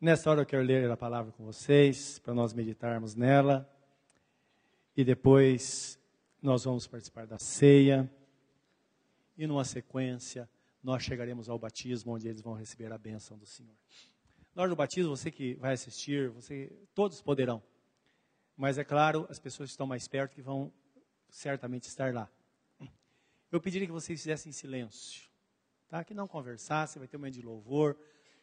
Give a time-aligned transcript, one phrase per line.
[0.00, 3.68] Nessa hora eu quero ler a palavra com vocês, para nós meditarmos nela.
[4.96, 5.98] E depois
[6.40, 8.08] nós vamos participar da ceia.
[9.36, 10.48] E numa sequência,
[10.80, 13.74] nós chegaremos ao batismo, onde eles vão receber a bênção do Senhor.
[14.54, 17.60] Na hora do batismo, você que vai assistir, você, todos poderão.
[18.56, 20.72] Mas é claro, as pessoas que estão mais perto que vão
[21.28, 22.30] certamente estar lá.
[23.50, 25.28] Eu pediria que vocês fizessem silêncio,
[25.88, 26.04] tá?
[26.04, 27.98] Que não conversassem, vai ter um momento de louvor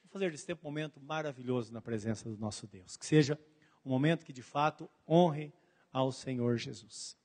[0.09, 2.97] fazer desse tempo um momento maravilhoso na presença do nosso Deus.
[2.97, 3.39] Que seja
[3.85, 5.53] um momento que de fato honre
[5.91, 7.17] ao Senhor Jesus.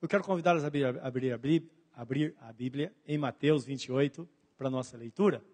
[0.00, 4.70] Eu quero convidá-los a abrir, abrir, abrir, abrir a Bíblia em Mateus 28 para a
[4.70, 5.44] nossa leitura.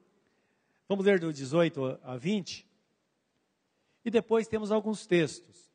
[0.88, 2.66] Vamos ler do 18 a 20.
[4.04, 5.66] E depois temos alguns textos.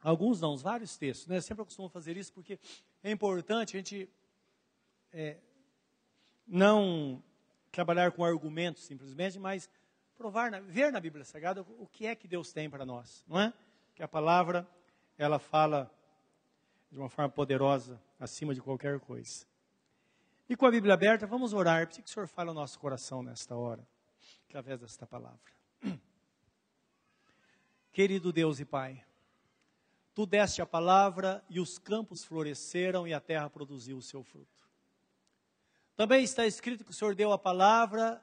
[0.00, 1.28] Alguns não, vários textos.
[1.28, 1.36] Né?
[1.36, 2.58] Eu sempre costumo fazer isso porque
[3.04, 4.10] é importante a gente
[5.12, 5.38] é,
[6.46, 7.22] não
[7.72, 9.68] trabalhar com argumentos simplesmente, mas
[10.16, 13.52] provar, ver na Bíblia Sagrada o que é que Deus tem para nós, não é?
[13.94, 14.66] Que a palavra,
[15.18, 15.90] ela fala
[16.90, 19.46] de uma forma poderosa, acima de qualquer coisa.
[20.48, 21.86] E com a Bíblia aberta, vamos orar.
[21.86, 23.84] Preciso que o Senhor fale ao nosso coração nesta hora,
[24.48, 25.40] através desta palavra.
[27.90, 29.02] Querido Deus e Pai,
[30.14, 34.62] Tu deste a palavra e os campos floresceram e a terra produziu o seu fruto.
[36.02, 38.20] Também está escrito que o Senhor deu a palavra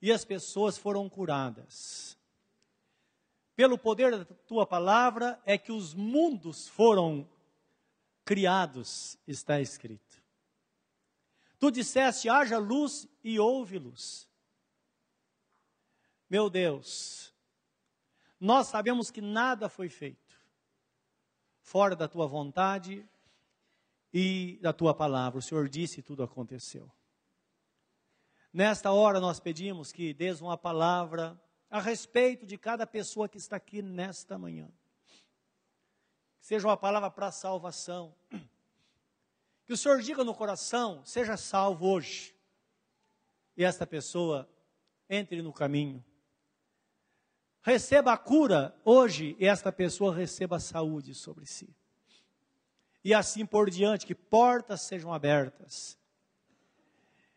[0.00, 2.16] e as pessoas foram curadas.
[3.54, 7.28] Pelo poder da tua palavra é que os mundos foram
[8.24, 10.22] criados, está escrito.
[11.58, 14.26] Tu disseste: haja luz e houve luz.
[16.26, 17.34] Meu Deus,
[18.40, 20.40] nós sabemos que nada foi feito
[21.60, 23.06] fora da tua vontade
[24.12, 25.38] e da tua palavra.
[25.38, 26.90] O Senhor disse e tudo aconteceu.
[28.52, 33.56] Nesta hora nós pedimos que dês uma palavra a respeito de cada pessoa que está
[33.56, 34.70] aqui nesta manhã.
[36.38, 38.14] Que seja uma palavra para salvação.
[39.64, 42.34] Que o Senhor diga no coração, seja salvo hoje.
[43.56, 44.48] E esta pessoa
[45.08, 46.04] entre no caminho.
[47.62, 51.74] Receba a cura hoje e esta pessoa receba a saúde sobre si
[53.04, 55.98] e assim por diante, que portas sejam abertas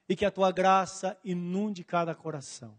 [0.07, 2.77] e que a tua graça inunde cada coração.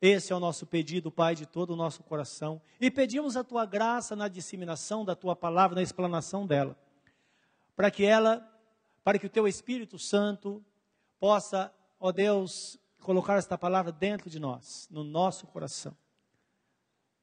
[0.00, 2.60] Esse é o nosso pedido, Pai, de todo o nosso coração.
[2.80, 6.76] E pedimos a tua graça na disseminação da tua palavra, na explanação dela,
[7.76, 8.42] para que ela,
[9.04, 10.64] para que o teu Espírito Santo
[11.20, 15.96] possa, ó Deus, colocar esta palavra dentro de nós, no nosso coração,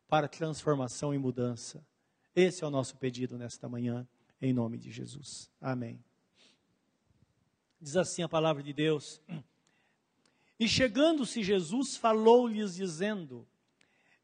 [0.07, 1.85] para transformação e mudança.
[2.33, 4.07] Esse é o nosso pedido nesta manhã
[4.41, 5.49] em nome de Jesus.
[5.59, 6.03] Amém.
[7.81, 9.21] Diz assim a palavra de Deus.
[10.59, 13.47] E chegando-se Jesus, falou-lhes, dizendo: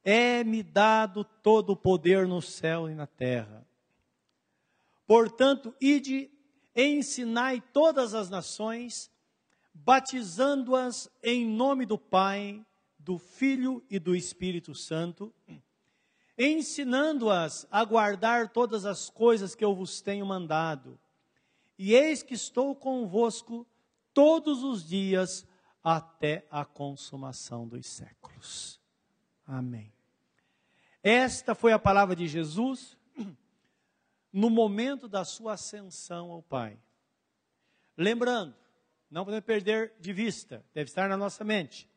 [0.03, 3.65] É-me dado todo o poder no céu e na terra.
[5.07, 6.29] Portanto, ide
[6.75, 9.09] e ensinai todas as nações,
[9.73, 12.65] batizando-as em nome do Pai,
[12.99, 15.33] do Filho e do Espírito Santo
[16.37, 20.99] ensinando-as a guardar todas as coisas que eu vos tenho mandado.
[21.77, 23.65] E eis que estou convosco
[24.13, 25.45] todos os dias
[25.83, 28.79] até a consumação dos séculos.
[29.45, 29.93] Amém.
[31.03, 32.97] Esta foi a palavra de Jesus
[34.33, 36.79] no momento da sua ascensão ao Pai.
[37.95, 38.55] Lembrando,
[39.09, 41.89] não podemos perder de vista, deve estar na nossa mente,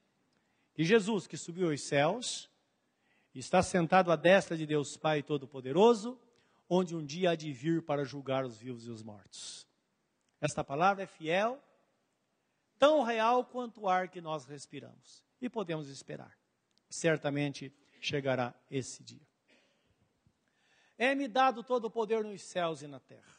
[0.75, 2.51] que Jesus que subiu aos céus,
[3.35, 6.19] está sentado à destra de Deus Pai Todo-Poderoso,
[6.69, 9.67] onde um dia há de vir para julgar os vivos e os mortos.
[10.41, 11.63] Esta palavra é fiel,
[12.79, 15.23] tão real quanto o ar que nós respiramos.
[15.41, 16.37] E podemos esperar.
[16.89, 19.27] Certamente chegará esse dia.
[20.97, 23.37] É-me dado todo o poder nos céus e na terra.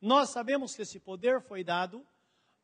[0.00, 2.06] Nós sabemos que esse poder foi dado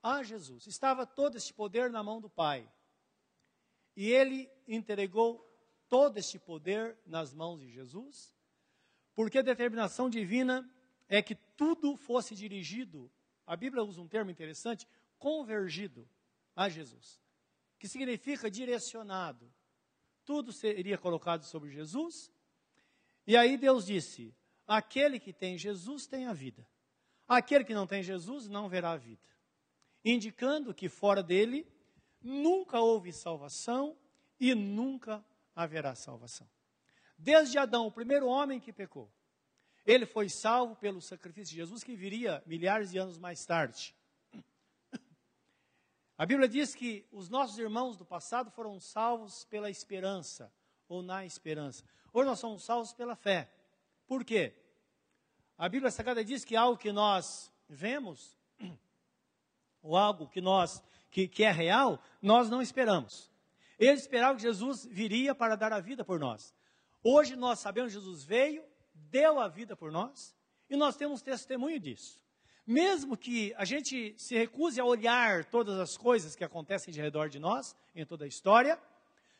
[0.03, 0.67] a Jesus.
[0.67, 2.71] Estava todo esse poder na mão do Pai.
[3.95, 5.52] E ele entregou
[5.93, 8.35] todo este poder nas mãos de Jesus,
[9.15, 10.67] porque a determinação divina
[11.07, 13.13] é que tudo fosse dirigido,
[13.47, 16.09] a Bíblia usa um termo interessante, convergido
[16.57, 17.21] a Jesus,
[17.79, 19.53] que significa direcionado.
[20.25, 22.33] Tudo seria colocado sobre Jesus,
[23.27, 24.35] e aí Deus disse:
[24.67, 26.67] aquele que tem Jesus tem a vida,
[27.29, 29.29] aquele que não tem Jesus não verá a vida,
[30.03, 31.71] indicando que fora dele
[32.19, 33.95] nunca houve salvação
[34.41, 35.23] e nunca
[35.55, 36.49] haverá salvação.
[37.17, 39.13] Desde Adão, o primeiro homem que pecou,
[39.85, 43.95] ele foi salvo pelo sacrifício de Jesus que viria milhares de anos mais tarde.
[46.17, 50.53] A Bíblia diz que os nossos irmãos do passado foram salvos pela esperança,
[50.89, 51.85] ou na esperança.
[52.13, 53.51] Hoje nós somos salvos pela fé.
[54.07, 54.55] Por quê?
[55.59, 58.39] A Bíblia Sagrada diz que algo que nós vemos,
[59.83, 63.32] ou algo que nós que, que é real, nós não esperamos.
[63.79, 66.55] Eles esperavam que Jesus viria para dar a vida por nós.
[67.03, 68.65] Hoje nós sabemos que Jesus veio,
[68.95, 70.37] deu a vida por nós,
[70.71, 72.21] e nós temos testemunho disso.
[72.67, 77.29] Mesmo que a gente se recuse a olhar todas as coisas que acontecem de redor
[77.29, 78.79] de nós, em toda a história,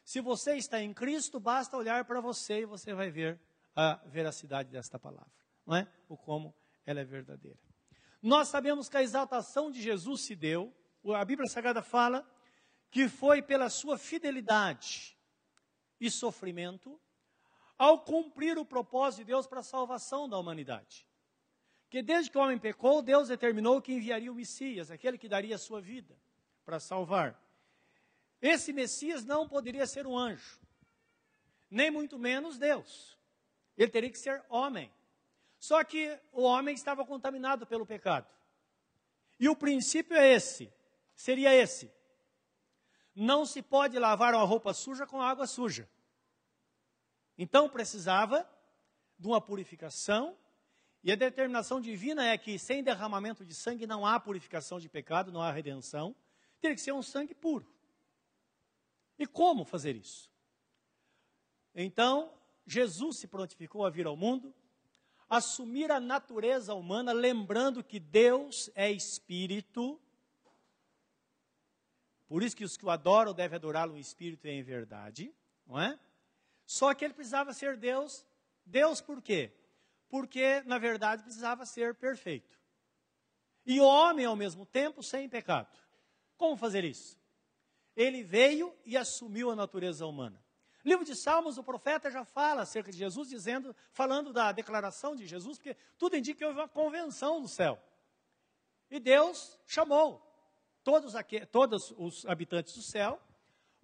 [0.05, 3.41] se você está em Cristo, basta olhar para você e você vai ver
[3.75, 5.31] a veracidade desta palavra,
[5.65, 5.87] não é?
[6.09, 7.59] O como ela é verdadeira.
[8.21, 10.75] Nós sabemos que a exaltação de Jesus se deu,
[11.15, 12.29] a Bíblia Sagrada fala
[12.93, 15.17] que foi pela sua fidelidade
[15.99, 17.01] e sofrimento
[17.79, 21.09] ao cumprir o propósito de Deus para a salvação da humanidade.
[21.89, 25.55] Que desde que o homem pecou, Deus determinou que enviaria o Messias, aquele que daria
[25.55, 26.15] a sua vida
[26.67, 27.43] para salvar.
[28.43, 30.61] Esse Messias não poderia ser um anjo,
[31.71, 33.19] nem muito menos Deus.
[33.77, 34.93] Ele teria que ser homem.
[35.59, 38.29] Só que o homem estava contaminado pelo pecado.
[39.41, 40.71] E o princípio é esse,
[41.15, 41.91] seria esse:
[43.15, 45.89] não se pode lavar uma roupa suja com água suja.
[47.37, 48.49] Então precisava
[49.19, 50.37] de uma purificação,
[51.05, 55.33] e a determinação divina é que sem derramamento de sangue não há purificação de pecado,
[55.33, 56.15] não há redenção.
[56.61, 57.67] Teria que ser um sangue puro.
[59.19, 60.31] E como fazer isso?
[61.75, 62.33] Então,
[62.65, 64.55] Jesus se prontificou a vir ao mundo,
[65.29, 70.01] assumir a natureza humana, lembrando que Deus é espírito
[72.33, 75.31] por isso que os que o adoram devem adorá-lo em espírito e em verdade,
[75.67, 76.01] não é?
[76.65, 78.25] Só que ele precisava ser Deus.
[78.65, 79.53] Deus por quê?
[80.09, 82.59] Porque, na verdade, precisava ser perfeito.
[83.67, 85.79] E homem, ao mesmo tempo, sem pecado.
[86.39, 87.21] Como fazer isso?
[87.95, 90.43] Ele veio e assumiu a natureza humana.
[90.83, 95.27] livro de Salmos, o profeta já fala acerca de Jesus, dizendo, falando da declaração de
[95.27, 97.79] Jesus, porque tudo indica que houve uma convenção no céu.
[98.91, 100.32] E Deus chamou
[100.83, 103.21] todos, aqui, todos os habitantes do céu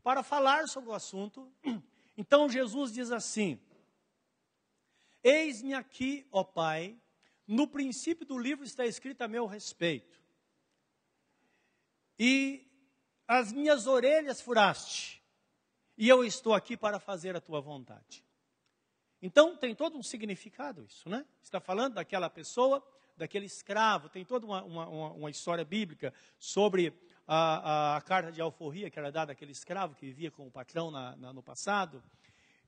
[0.02, 1.52] para falar sobre o assunto.
[2.20, 3.60] Então Jesus diz assim:
[5.22, 7.00] Eis-me aqui, ó Pai,
[7.46, 10.20] no princípio do livro está escrito a meu respeito.
[12.18, 12.66] E
[13.24, 15.22] as minhas orelhas furaste,
[15.96, 18.24] e eu estou aqui para fazer a tua vontade.
[19.22, 21.24] Então tem todo um significado isso, né?
[21.40, 22.84] Está falando daquela pessoa
[23.18, 24.08] daquele escravo.
[24.08, 26.94] Tem toda uma, uma, uma história bíblica sobre
[27.26, 30.50] a, a, a, carta de alforria que era dada àquele escravo que vivia com o
[30.50, 32.02] patrão na, na, no passado.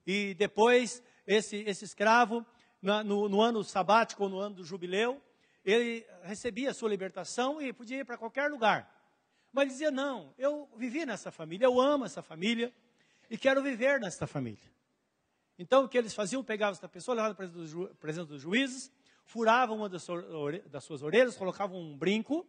[0.06, 2.44] E depois, esse, esse escravo,
[2.82, 5.22] na, no, no, ano sabático ou no ano do jubileu,
[5.64, 8.90] ele recebia a sua libertação e podia ir para qualquer lugar.
[9.52, 12.72] Mas dizia: Não, eu vivi nessa família, eu amo essa família
[13.28, 14.70] e quero viver nessa família.
[15.58, 16.42] Então, o que eles faziam?
[16.42, 18.90] Pegavam essa pessoa, levavam para a presença dos juízes,
[19.30, 22.44] furavam uma das, suas orelhas, colocavam um brinco,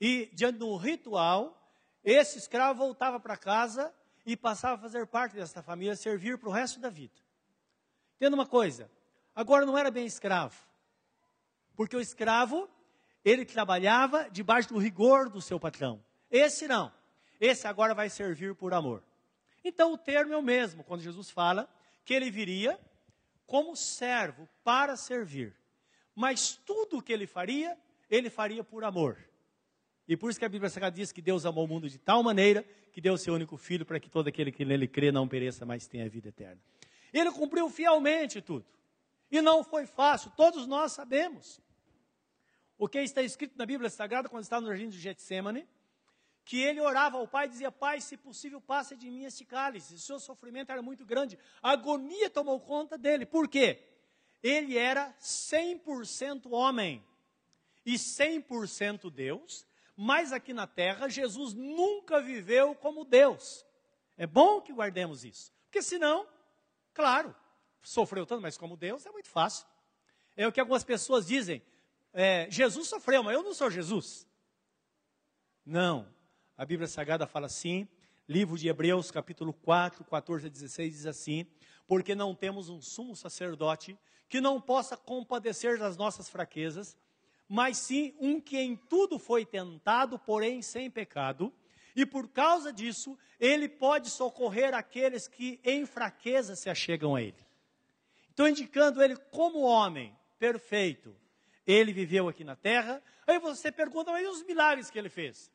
[0.00, 1.54] e diante de um ritual,
[2.02, 6.52] esse escravo voltava para casa e passava a fazer parte dessa família, servir para o
[6.52, 7.12] resto da vida.
[8.16, 8.90] Entenda uma coisa,
[9.34, 10.56] agora não era bem escravo,
[11.76, 12.66] porque o escravo,
[13.22, 16.02] ele trabalhava debaixo do rigor do seu patrão.
[16.30, 16.90] Esse não,
[17.38, 19.04] esse agora vai servir por amor.
[19.62, 21.68] Então o termo é o mesmo, quando Jesus fala
[22.02, 22.80] que ele viria
[23.50, 25.56] como servo para servir.
[26.14, 27.76] Mas tudo o que ele faria,
[28.08, 29.18] ele faria por amor.
[30.06, 32.22] E por isso que a Bíblia Sagrada diz que Deus amou o mundo de tal
[32.22, 35.26] maneira que deu o seu único filho para que todo aquele que nele crê não
[35.26, 36.62] pereça, mas tenha vida eterna.
[37.12, 38.64] Ele cumpriu fielmente tudo.
[39.28, 41.60] E não foi fácil, todos nós sabemos.
[42.78, 45.66] O que está escrito na Bíblia Sagrada quando está no jardim de Getsemane,
[46.44, 49.94] que ele orava ao Pai e dizia: Pai, se possível, passe de mim este cálice.
[49.94, 51.38] O seu sofrimento era muito grande.
[51.62, 53.24] A agonia tomou conta dele.
[53.24, 53.86] Por quê?
[54.42, 57.04] Ele era 100% homem
[57.84, 59.66] e 100% Deus,
[59.96, 63.64] mas aqui na terra Jesus nunca viveu como Deus.
[64.16, 66.26] É bom que guardemos isso, porque senão,
[66.92, 67.34] claro,
[67.82, 69.66] sofreu tanto, mas como Deus é muito fácil.
[70.36, 71.62] É o que algumas pessoas dizem:
[72.12, 74.26] é, Jesus sofreu, mas eu não sou Jesus.
[75.64, 76.08] Não,
[76.60, 77.88] a Bíblia Sagrada fala assim,
[78.28, 81.46] livro de Hebreus, capítulo 4, 14 a 16, diz assim:
[81.86, 83.98] Porque não temos um sumo sacerdote
[84.28, 86.98] que não possa compadecer das nossas fraquezas,
[87.48, 91.50] mas sim um que em tudo foi tentado, porém sem pecado,
[91.96, 97.42] e por causa disso, ele pode socorrer aqueles que em fraqueza se achegam a ele.
[98.34, 101.16] Então, indicando ele como homem perfeito,
[101.66, 103.02] ele viveu aqui na terra.
[103.26, 105.50] Aí você pergunta, mas e os milagres que ele fez?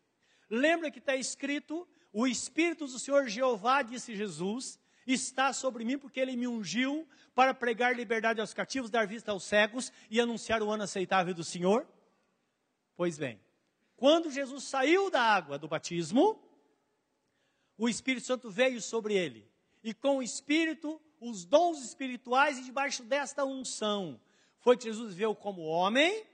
[0.50, 6.20] Lembra que está escrito: o Espírito do Senhor Jeová, disse Jesus, está sobre mim porque
[6.20, 10.72] ele me ungiu para pregar liberdade aos cativos, dar vista aos cegos e anunciar o
[10.72, 11.88] ano aceitável do Senhor?
[12.96, 13.40] Pois bem,
[13.98, 16.42] quando Jesus saiu da água do batismo,
[17.78, 19.50] o Espírito Santo veio sobre ele.
[19.84, 24.20] E com o Espírito, os dons espirituais, e debaixo desta unção,
[24.60, 26.26] foi que Jesus veio como homem,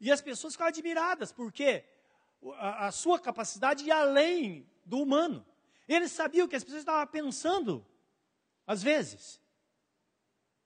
[0.00, 1.84] e as pessoas ficaram admiradas, porque
[2.52, 5.44] a, a sua capacidade ia além do humano.
[5.88, 7.86] Ele sabia o que as pessoas estavam pensando,
[8.66, 9.40] às vezes,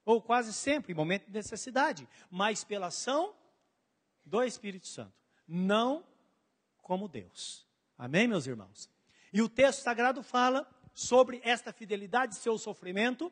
[0.05, 3.35] ou quase sempre, em momento de necessidade, mas pela ação
[4.25, 5.13] do Espírito Santo,
[5.47, 6.05] não
[6.81, 7.67] como Deus.
[7.97, 8.89] Amém, meus irmãos?
[9.31, 13.31] E o texto sagrado fala sobre esta fidelidade, seu sofrimento,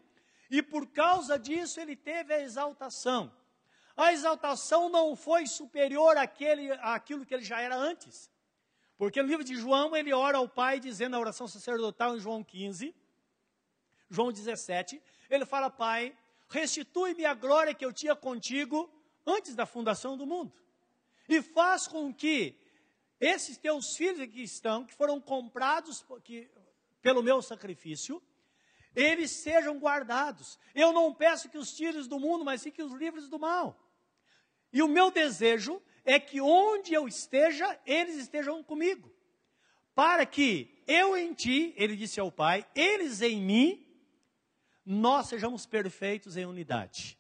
[0.50, 3.32] e por causa disso ele teve a exaltação.
[3.96, 8.30] A exaltação não foi superior àquele, àquilo que ele já era antes.
[8.98, 12.44] Porque no livro de João, ele ora ao Pai, dizendo a oração sacerdotal em João
[12.44, 12.96] 15,
[14.10, 16.18] João 17, ele fala: Pai,
[16.50, 18.90] restitui-me a glória que eu tinha contigo
[19.26, 20.54] antes da fundação do mundo.
[21.30, 22.58] E faz com que
[23.20, 26.50] esses teus filhos que estão, que foram comprados que,
[27.02, 28.22] pelo meu sacrifício,
[28.96, 30.58] eles sejam guardados.
[30.74, 33.78] Eu não peço que os tires do mundo, mas sim que os livres do mal.
[34.72, 39.12] E o meu desejo é que onde eu esteja, eles estejam comigo.
[39.94, 43.86] Para que eu em ti, ele disse ao Pai, eles em mim,
[44.86, 47.20] nós sejamos perfeitos em unidade.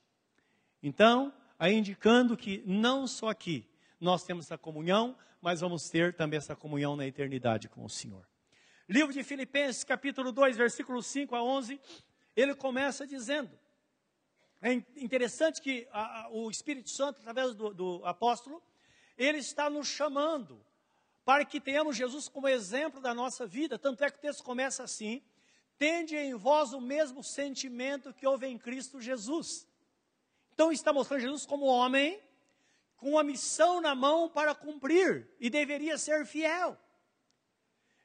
[0.82, 6.38] Então, aí indicando que não só aqui nós temos essa comunhão, mas vamos ter também
[6.38, 8.25] essa comunhão na eternidade com o Senhor.
[8.88, 11.77] Livro de Filipenses, capítulo 2, versículos 5 a 11,
[12.38, 13.51] ele começa dizendo:
[14.62, 18.63] é interessante que a, a, o Espírito Santo, através do, do apóstolo,
[19.17, 20.63] ele está nos chamando
[21.25, 23.77] para que tenhamos Jesus como exemplo da nossa vida.
[23.77, 25.21] Tanto é que o texto começa assim:
[25.77, 29.67] Tende em vós o mesmo sentimento que houve em Cristo Jesus.
[30.53, 32.19] Então está mostrando Jesus como homem,
[32.95, 36.77] com a missão na mão para cumprir, e deveria ser fiel.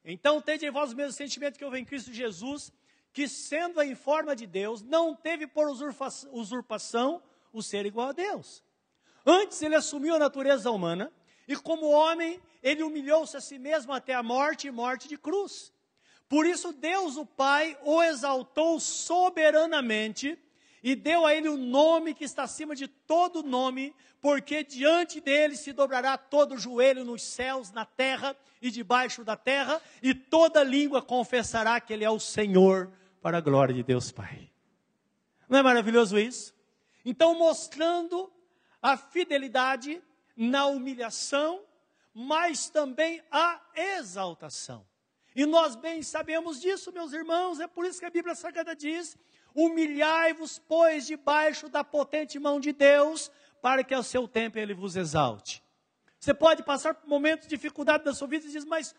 [0.05, 2.73] Então, tende em vós o mesmo sentimento que houve em Cristo Jesus,
[3.13, 8.63] que sendo em forma de Deus, não teve por usurpação o ser igual a Deus.
[9.25, 11.13] Antes ele assumiu a natureza humana
[11.47, 15.73] e, como homem, ele humilhou-se a si mesmo até a morte e morte de cruz.
[16.29, 20.39] Por isso, Deus, o Pai, o exaltou soberanamente
[20.83, 25.57] e deu a ele o nome que está acima de todo nome, porque diante dele
[25.57, 30.65] se dobrará todo o joelho nos céus, na terra e debaixo da terra, e toda
[30.65, 34.51] língua confessará que ele é o Senhor, para a glória de Deus Pai.
[35.49, 36.55] Não é maravilhoso isso?
[37.05, 38.33] Então, mostrando
[38.83, 40.03] a fidelidade
[40.37, 41.65] na humilhação,
[42.13, 44.85] mas também a exaltação.
[45.35, 49.17] E nós bem sabemos disso, meus irmãos, é por isso que a Bíblia Sagrada diz:
[49.55, 53.31] humilhai-vos, pois, debaixo da potente mão de Deus,
[53.63, 55.63] para que ao seu tempo ele vos exalte.
[56.19, 58.95] Você pode passar por momentos de dificuldade da sua vida e diz, mas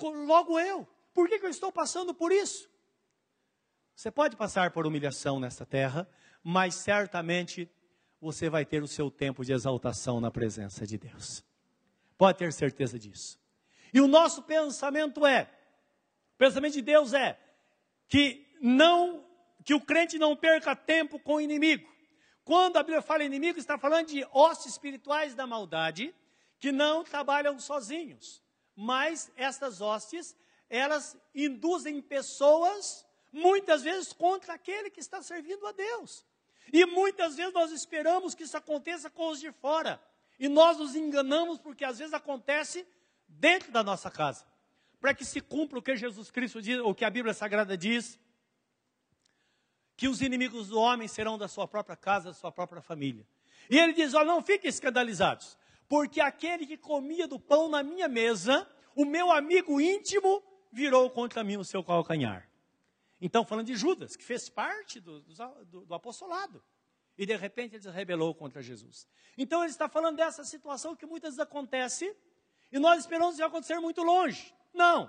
[0.00, 2.70] logo eu, por que, que eu estou passando por isso?
[3.94, 6.08] Você pode passar por humilhação nesta terra,
[6.42, 7.70] mas certamente
[8.22, 11.44] você vai ter o seu tempo de exaltação na presença de Deus.
[12.16, 13.36] Pode ter certeza disso.
[13.92, 15.50] E o nosso pensamento é,
[16.34, 17.36] o pensamento de Deus é
[18.06, 19.26] que não
[19.64, 21.92] que o crente não perca tempo com o inimigo.
[22.44, 26.14] Quando a Bíblia fala inimigo, está falando de ossos espirituais da maldade
[26.60, 28.40] que não trabalham sozinhos,
[28.74, 30.36] mas estas hostes,
[30.70, 36.24] elas induzem pessoas muitas vezes contra aquele que está servindo a Deus.
[36.70, 40.00] E muitas vezes nós esperamos que isso aconteça com os de fora.
[40.38, 42.86] E nós nos enganamos porque às vezes acontece
[43.28, 44.44] dentro da nossa casa.
[45.00, 48.18] Para que se cumpra o que Jesus Cristo diz, o que a Bíblia Sagrada diz,
[49.96, 53.26] que os inimigos do homem serão da sua própria casa, da sua própria família.
[53.70, 58.08] E ele diz: Olha, não fiquem escandalizados, porque aquele que comia do pão na minha
[58.08, 60.42] mesa, o meu amigo íntimo,
[60.72, 62.48] virou contra mim o seu calcanhar.
[63.24, 66.60] Então, falando de Judas, que fez parte do, do, do apostolado.
[67.16, 69.06] E de repente ele se rebelou contra Jesus.
[69.38, 72.16] Então ele está falando dessa situação que muitas vezes acontece
[72.72, 74.52] e nós esperamos que acontecer muito longe.
[74.74, 75.08] Não.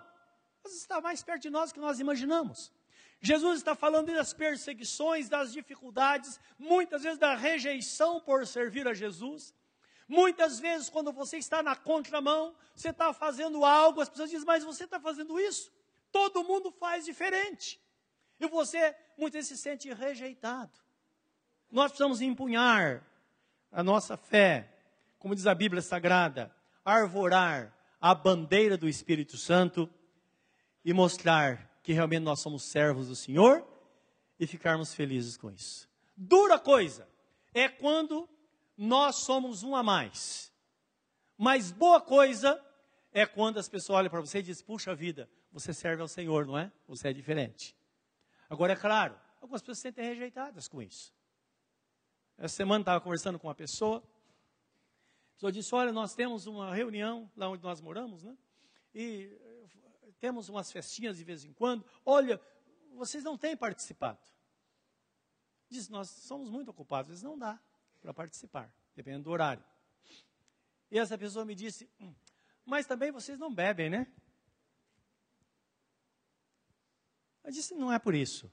[0.63, 2.71] Mas está mais perto de nós do que nós imaginamos.
[3.19, 9.55] Jesus está falando das perseguições, das dificuldades, muitas vezes da rejeição por servir a Jesus.
[10.07, 14.63] Muitas vezes, quando você está na contramão, você está fazendo algo, as pessoas dizem, mas
[14.63, 15.71] você está fazendo isso?
[16.11, 17.81] Todo mundo faz diferente.
[18.43, 20.77] E você muitas vezes se sente rejeitado.
[21.71, 23.01] Nós precisamos empunhar
[23.71, 24.69] a nossa fé,
[25.17, 29.89] como diz a Bíblia Sagrada, arvorar a bandeira do Espírito Santo
[30.83, 33.65] e mostrar que realmente nós somos servos do Senhor
[34.37, 35.87] e ficarmos felizes com isso.
[36.15, 37.07] Dura coisa
[37.53, 38.27] é quando
[38.77, 40.51] nós somos um a mais.
[41.37, 42.61] Mas boa coisa
[43.13, 46.45] é quando as pessoas olham para você e dizem: puxa vida, você serve ao Senhor,
[46.45, 46.69] não é?
[46.89, 47.73] Você é diferente.
[48.53, 51.11] Agora, é claro, algumas pessoas se sentem rejeitadas com isso.
[52.37, 53.97] Essa semana estava conversando com uma pessoa.
[53.97, 58.37] A pessoa disse: Olha, nós temos uma reunião lá onde nós moramos, né?
[58.93, 61.83] E eh, temos umas festinhas de vez em quando.
[62.05, 62.39] Olha,
[62.93, 64.21] vocês não têm participado.
[65.67, 67.59] Diz: Nós somos muito ocupados, às vezes não dá
[68.03, 69.65] para participar, dependendo do horário.
[70.91, 72.13] E essa pessoa me disse: hum,
[72.63, 74.13] Mas também vocês não bebem, né?
[77.43, 78.51] Eu disse: Não é por isso.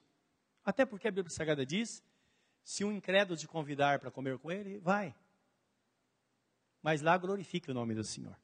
[0.65, 2.03] Até porque a Bíblia Sagrada diz
[2.63, 5.15] se um incrédulo te convidar para comer com ele, vai.
[6.83, 8.39] Mas lá glorifique o nome do Senhor.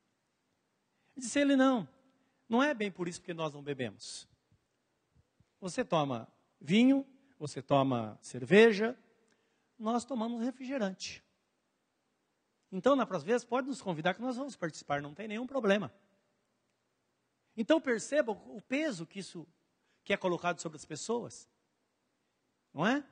[1.17, 1.89] Disse ele: Não,
[2.49, 4.29] não é bem por isso que nós não bebemos.
[5.61, 6.29] Você toma
[6.61, 7.07] vinho,
[7.39, 8.97] você toma cerveja,
[9.79, 11.25] nós tomamos refrigerante.
[12.71, 15.93] Então, na próxima vez, pode nos convidar que nós vamos participar, não tem nenhum problema.
[17.57, 19.47] Então, perceba o peso que isso
[20.07, 21.49] que é colocado sobre as pessoas.
[22.73, 23.05] Não é?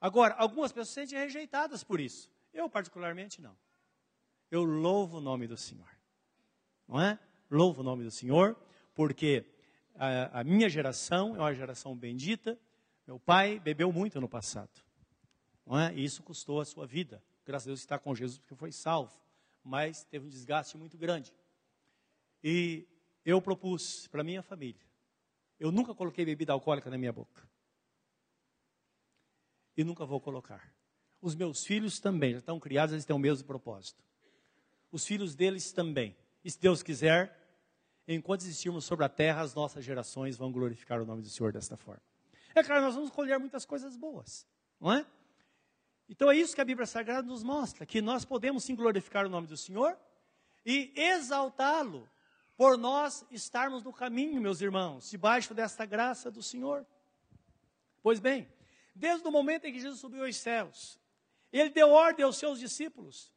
[0.00, 2.32] Agora, algumas pessoas se sentem rejeitadas por isso.
[2.54, 3.54] Eu, particularmente, não.
[4.50, 5.88] Eu louvo o nome do Senhor.
[6.88, 7.18] Não é?
[7.50, 8.56] Louvo o nome do Senhor,
[8.94, 9.44] porque
[9.94, 12.58] a, a minha geração é uma geração bendita.
[13.06, 14.82] Meu pai bebeu muito no passado.
[15.66, 15.94] Não é?
[15.94, 17.22] E isso custou a sua vida.
[17.44, 19.12] Graças a Deus está com Jesus porque foi salvo.
[19.62, 21.34] Mas teve um desgaste muito grande.
[22.42, 22.88] E
[23.22, 24.85] eu propus para minha família.
[25.58, 27.48] Eu nunca coloquei bebida alcoólica na minha boca
[29.76, 30.72] e nunca vou colocar.
[31.20, 34.02] Os meus filhos também, já estão criados, eles têm o mesmo propósito.
[34.90, 36.16] Os filhos deles também.
[36.44, 37.36] E se Deus quiser,
[38.06, 41.76] enquanto existirmos sobre a terra, as nossas gerações vão glorificar o nome do Senhor desta
[41.76, 42.02] forma.
[42.54, 44.46] É claro, nós vamos colher muitas coisas boas,
[44.80, 45.06] não é?
[46.08, 49.28] Então é isso que a Bíblia Sagrada nos mostra, que nós podemos sim glorificar o
[49.28, 49.98] nome do Senhor
[50.64, 52.08] e exaltá-lo
[52.56, 56.86] por nós estarmos no caminho, meus irmãos, debaixo desta graça do Senhor.
[58.02, 58.48] Pois bem,
[58.94, 60.98] desde o momento em que Jesus subiu aos céus.
[61.52, 63.32] Ele deu ordem aos seus discípulos.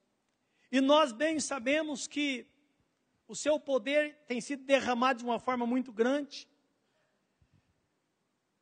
[0.71, 2.47] E nós bem sabemos que
[3.27, 6.47] o seu poder tem sido derramado de uma forma muito grande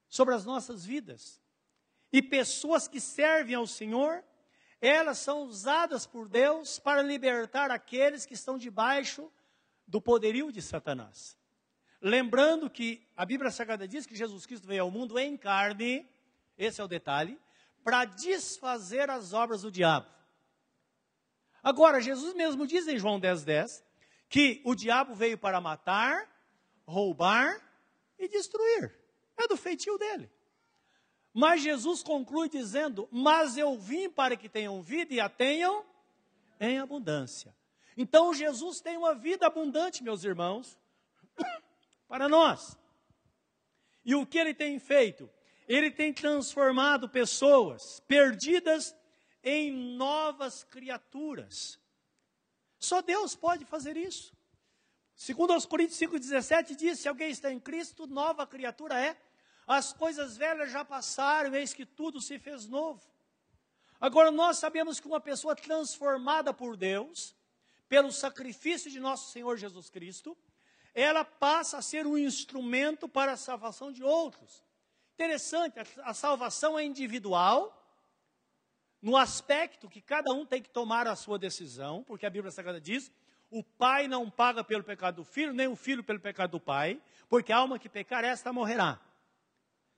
[0.10, 1.42] sobre as nossas vidas.
[2.12, 4.24] E pessoas que servem ao Senhor,
[4.82, 9.32] elas são usadas por Deus para libertar aqueles que estão debaixo
[9.88, 11.38] do poderio de Satanás.
[12.02, 16.08] Lembrando que a Bíblia Sagrada diz que Jesus Cristo veio ao mundo em carne
[16.58, 17.40] esse é o detalhe,
[17.84, 20.08] para desfazer as obras do diabo.
[21.62, 23.86] Agora, Jesus mesmo diz em João 10,10 10,
[24.30, 26.28] que o diabo veio para matar,
[26.86, 27.62] roubar
[28.18, 28.94] e destruir.
[29.38, 30.30] É do feitio dele.
[31.34, 35.86] Mas Jesus conclui dizendo: Mas eu vim para que tenham vida e a tenham
[36.60, 37.56] em abundância.
[37.98, 40.78] Então Jesus tem uma vida abundante, meus irmãos,
[42.08, 42.78] para nós.
[44.06, 45.28] E o que ele tem feito?
[45.68, 48.96] Ele tem transformado pessoas perdidas
[49.44, 51.80] em novas criaturas.
[52.80, 54.32] Só Deus pode fazer isso.
[55.16, 59.18] Segundo aos Coríntios 5,17 diz, se alguém está em Cristo, nova criatura é.
[59.66, 63.02] As coisas velhas já passaram, eis que tudo se fez novo.
[64.00, 67.36] Agora, nós sabemos que uma pessoa transformada por Deus,
[67.88, 70.38] pelo sacrifício de nosso Senhor Jesus Cristo,
[70.94, 74.64] ela passa a ser um instrumento para a salvação de outros.
[75.14, 77.74] Interessante, a, salvação é individual,
[79.02, 82.82] no aspecto que cada um tem que tomar a sua decisão, porque a Bíblia Sagrada
[82.82, 83.12] diz:
[83.50, 87.02] o pai não paga pelo pecado do filho, nem o filho pelo pecado do pai,
[87.30, 89.00] porque a alma que pecar, esta morrerá.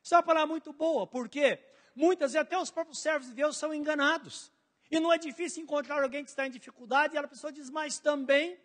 [0.03, 1.59] Isso é uma palavra muito boa, porque
[1.95, 4.51] muitas vezes até os próprios servos de Deus são enganados.
[4.89, 7.99] E não é difícil encontrar alguém que está em dificuldade, e a pessoa diz, mas
[7.99, 8.59] também,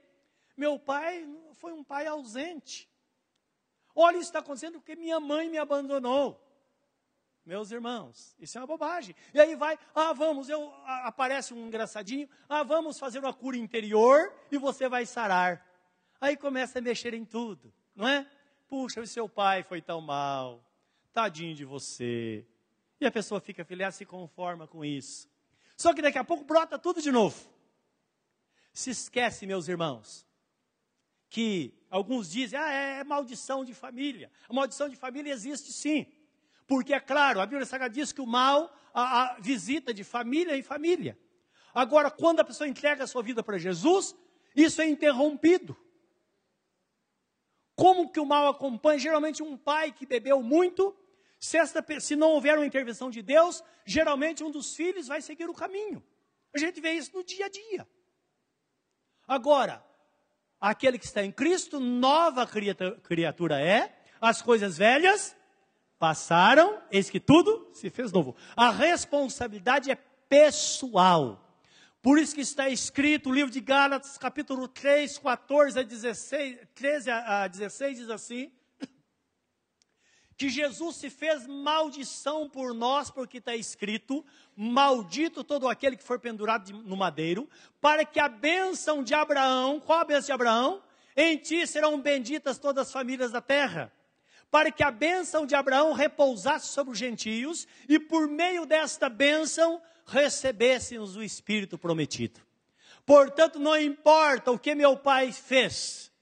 [0.56, 2.88] meu pai foi um pai ausente.
[3.94, 6.40] Olha, isso está acontecendo porque minha mãe me abandonou.
[7.44, 9.14] Meus irmãos, isso é uma bobagem.
[9.34, 14.32] E aí vai, ah, vamos, eu, aparece um engraçadinho, ah, vamos fazer uma cura interior
[14.50, 15.64] e você vai sarar.
[16.18, 18.26] Aí começa a mexer em tudo, não é?
[18.66, 20.64] Puxa, o seu pai foi tão mal,
[21.12, 22.46] tadinho de você.
[22.98, 25.28] E a pessoa fica feliz, se conforma com isso.
[25.76, 27.36] Só que daqui a pouco brota tudo de novo.
[28.72, 30.26] Se esquece, meus irmãos,
[31.28, 34.30] que alguns dizem, ah, é, maldição de família.
[34.48, 36.06] A maldição de família existe sim.
[36.66, 40.56] Porque, é claro, a Bíblia Sagrada diz que o mal a, a visita de família
[40.56, 41.18] em família.
[41.74, 44.14] Agora, quando a pessoa entrega a sua vida para Jesus,
[44.54, 45.76] isso é interrompido.
[47.74, 49.00] Como que o mal acompanha?
[49.00, 50.96] Geralmente um pai que bebeu muito,
[51.44, 55.46] se, esta, se não houver uma intervenção de Deus, geralmente um dos filhos vai seguir
[55.50, 56.02] o caminho.
[56.54, 57.86] A gente vê isso no dia a dia.
[59.28, 59.84] Agora,
[60.58, 65.36] aquele que está em Cristo, nova criatura é, as coisas velhas
[65.98, 68.34] passaram, eis que tudo se fez novo.
[68.56, 71.46] A responsabilidade é pessoal.
[72.00, 77.10] Por isso que está escrito o livro de Gálatas, capítulo 3, 14 a 16, 13
[77.10, 78.50] a 16, diz assim:
[80.36, 84.24] que Jesus se fez maldição por nós, porque está escrito:
[84.56, 87.48] maldito todo aquele que for pendurado no madeiro,
[87.80, 90.82] para que a bênção de Abraão, qual a bênção de Abraão?
[91.16, 93.92] Em ti serão benditas todas as famílias da terra
[94.54, 99.82] para que a bênção de Abraão repousasse sobre os gentios e por meio desta bênção
[100.06, 102.40] recebêssemos o Espírito prometido.
[103.04, 106.12] Portanto, não importa o que meu pai fez,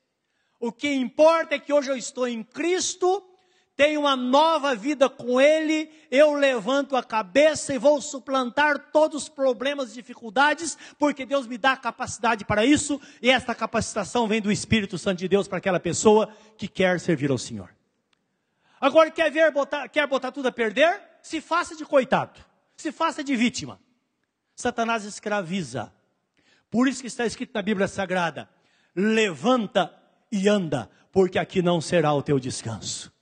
[0.59, 3.23] o que importa é que hoje eu estou em Cristo,
[3.77, 9.29] tenho uma nova vida com Ele, eu levanto a cabeça e vou suplantar todos os
[9.29, 14.53] problemas e dificuldades, porque Deus me dá capacidade para isso, e esta capacitação vem do
[14.53, 17.75] Espírito Santo de Deus para aquela pessoa que quer servir ao Senhor.
[18.81, 21.01] Agora, quer ver, botar, quer botar tudo a perder?
[21.23, 22.41] Se faça de coitado.
[22.77, 23.81] Se faça de vítima.
[24.55, 25.93] Satanás escraviza.
[26.71, 28.51] Por isso que está escrito na Bíblia Sagrada:
[28.95, 29.95] levanta
[30.31, 33.13] e anda, porque aqui não será o teu descanso.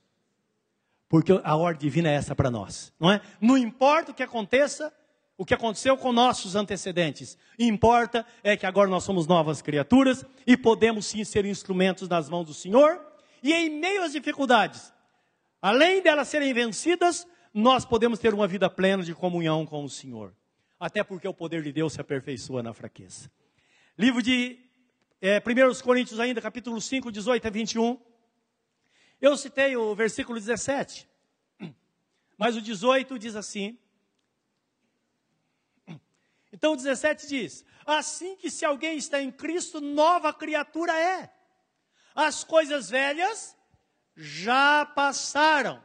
[1.11, 3.21] Porque a ordem divina é essa para nós, não é?
[3.39, 4.91] Não importa o que aconteça,
[5.37, 7.37] o que aconteceu com nossos antecedentes.
[7.59, 12.47] Importa é que agora nós somos novas criaturas e podemos sim ser instrumentos nas mãos
[12.47, 12.99] do Senhor.
[13.43, 14.91] E em meio às dificuldades,
[15.61, 20.33] Além delas serem vencidas, nós podemos ter uma vida plena de comunhão com o Senhor.
[20.79, 23.29] Até porque o poder de Deus se aperfeiçoa na fraqueza.
[23.95, 24.57] Livro de
[25.21, 27.99] é, 1 Coríntios, ainda, capítulo 5, 18 a 21.
[29.21, 31.07] Eu citei o versículo 17.
[32.37, 33.77] Mas o 18 diz assim.
[36.51, 41.31] Então o 17 diz: Assim que se alguém está em Cristo, nova criatura é.
[42.15, 43.55] As coisas velhas
[44.15, 45.81] já passaram.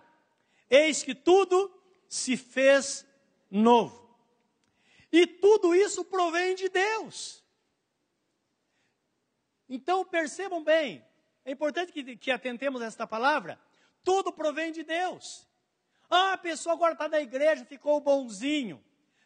[0.68, 1.72] Eis que tudo
[2.08, 3.06] se fez
[3.50, 4.06] novo.
[5.12, 7.44] E tudo isso provém de Deus.
[9.68, 11.04] Então percebam bem,
[11.46, 13.58] é importante que, que atentemos a esta palavra.
[14.02, 15.46] Tudo provém de Deus.
[16.10, 18.82] Ah, a pessoa agora está na igreja, ficou bonzinho.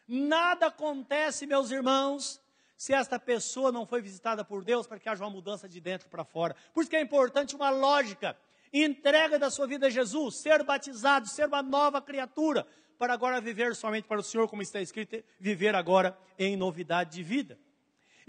[0.07, 2.39] Nada acontece, meus irmãos,
[2.77, 6.09] se esta pessoa não foi visitada por Deus para que haja uma mudança de dentro
[6.09, 6.55] para fora.
[6.73, 8.37] Por isso que é importante uma lógica
[8.71, 12.67] entrega da sua vida a Jesus, ser batizado, ser uma nova criatura,
[12.99, 17.23] para agora viver somente para o Senhor, como está escrito, viver agora em novidade de
[17.23, 17.57] vida.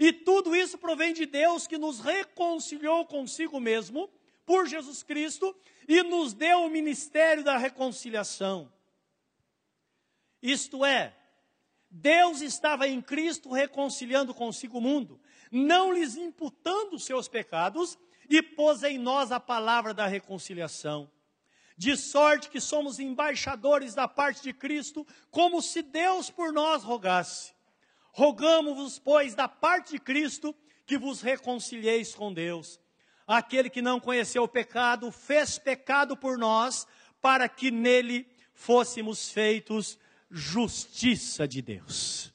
[0.03, 4.09] E tudo isso provém de Deus que nos reconciliou consigo mesmo,
[4.45, 5.55] por Jesus Cristo,
[5.87, 8.69] e nos deu o ministério da reconciliação.
[10.41, 11.15] Isto é,
[11.89, 17.97] Deus estava em Cristo reconciliando consigo o mundo, não lhes imputando os seus pecados,
[18.29, 21.09] e pôs em nós a palavra da reconciliação.
[21.77, 27.52] De sorte que somos embaixadores da parte de Cristo, como se Deus por nós rogasse.
[28.13, 32.79] Rogamos-vos, pois, da parte de Cristo, que vos reconcilieis com Deus.
[33.25, 36.87] Aquele que não conheceu o pecado, fez pecado por nós,
[37.19, 39.97] para que nele fôssemos feitos
[40.29, 42.31] justiça de Deus.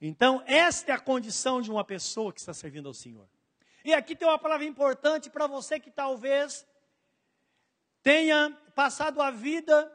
[0.00, 3.28] Então, esta é a condição de uma pessoa que está servindo ao Senhor.
[3.84, 6.66] E aqui tem uma palavra importante para você que talvez
[8.02, 9.90] tenha passado a vida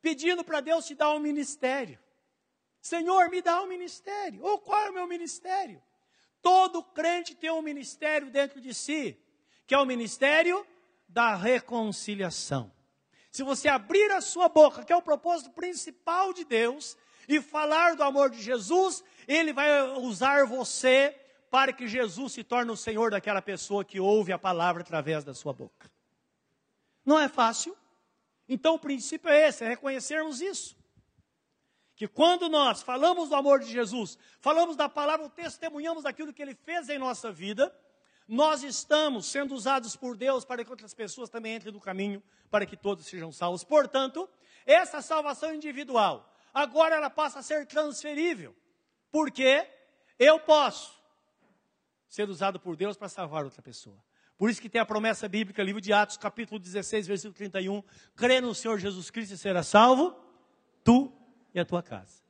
[0.00, 1.98] pedindo para Deus te dar um ministério.
[2.82, 4.42] Senhor, me dá um ministério.
[4.42, 5.80] Ou qual é o meu ministério?
[6.42, 9.16] Todo crente tem um ministério dentro de si,
[9.66, 10.66] que é o ministério
[11.08, 12.72] da reconciliação.
[13.30, 17.94] Se você abrir a sua boca, que é o propósito principal de Deus, e falar
[17.94, 21.16] do amor de Jesus, Ele vai usar você
[21.48, 25.32] para que Jesus se torne o Senhor daquela pessoa que ouve a palavra através da
[25.32, 25.88] sua boca.
[27.06, 27.76] Não é fácil.
[28.48, 30.76] Então o princípio é esse, é reconhecermos isso.
[32.02, 36.52] Que quando nós falamos do amor de Jesus, falamos da palavra, testemunhamos daquilo que ele
[36.52, 37.72] fez em nossa vida,
[38.26, 42.66] nós estamos sendo usados por Deus para que outras pessoas também entrem no caminho, para
[42.66, 43.62] que todos sejam salvos.
[43.62, 44.28] Portanto,
[44.66, 48.52] essa salvação individual, agora ela passa a ser transferível.
[49.08, 49.64] Porque
[50.18, 51.00] eu posso
[52.08, 54.02] ser usado por Deus para salvar outra pessoa.
[54.36, 57.80] Por isso que tem a promessa bíblica, livro de Atos, capítulo 16, versículo 31.
[58.16, 60.20] Crê no Senhor Jesus Cristo e será salvo,
[60.82, 61.21] tu
[61.54, 62.22] e a tua casa.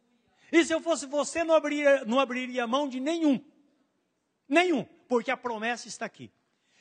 [0.50, 3.42] E se eu fosse você, não abriria, não abriria mão de nenhum.
[4.48, 6.30] Nenhum, porque a promessa está aqui.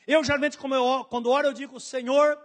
[0.06, 2.38] Eu geralmente, eu, quando oro, eu digo, Senhor,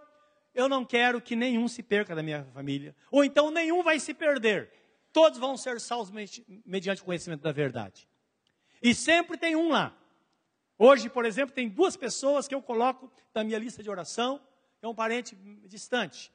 [0.55, 2.95] eu não quero que nenhum se perca da minha família.
[3.11, 4.73] Ou então nenhum vai se perder.
[5.13, 6.13] Todos vão ser salvos
[6.65, 8.09] mediante o conhecimento da verdade.
[8.83, 9.97] E sempre tem um lá.
[10.79, 14.41] Hoje, por exemplo, tem duas pessoas que eu coloco na minha lista de oração,
[14.83, 16.31] é um parente distante,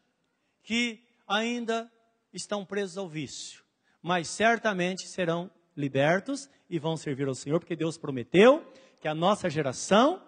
[0.64, 1.92] que ainda
[2.34, 3.64] estão presos ao vício,
[4.02, 8.66] mas certamente serão libertos e vão servir ao Senhor, porque Deus prometeu
[9.00, 10.22] que a nossa geração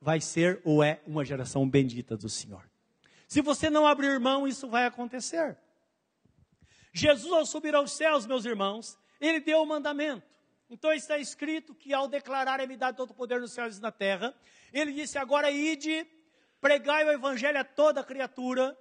[0.00, 2.68] vai ser ou é uma geração bendita do Senhor.
[3.26, 5.58] Se você não abrir mão, isso vai acontecer.
[6.92, 10.26] Jesus, ao subir aos céus, meus irmãos, ele deu o mandamento.
[10.68, 13.80] Então está escrito que ao declarar a me dado todo o poder nos céus e
[13.80, 14.34] na terra,
[14.72, 16.06] ele disse: agora ide,
[16.60, 18.76] pregai o evangelho a toda criatura,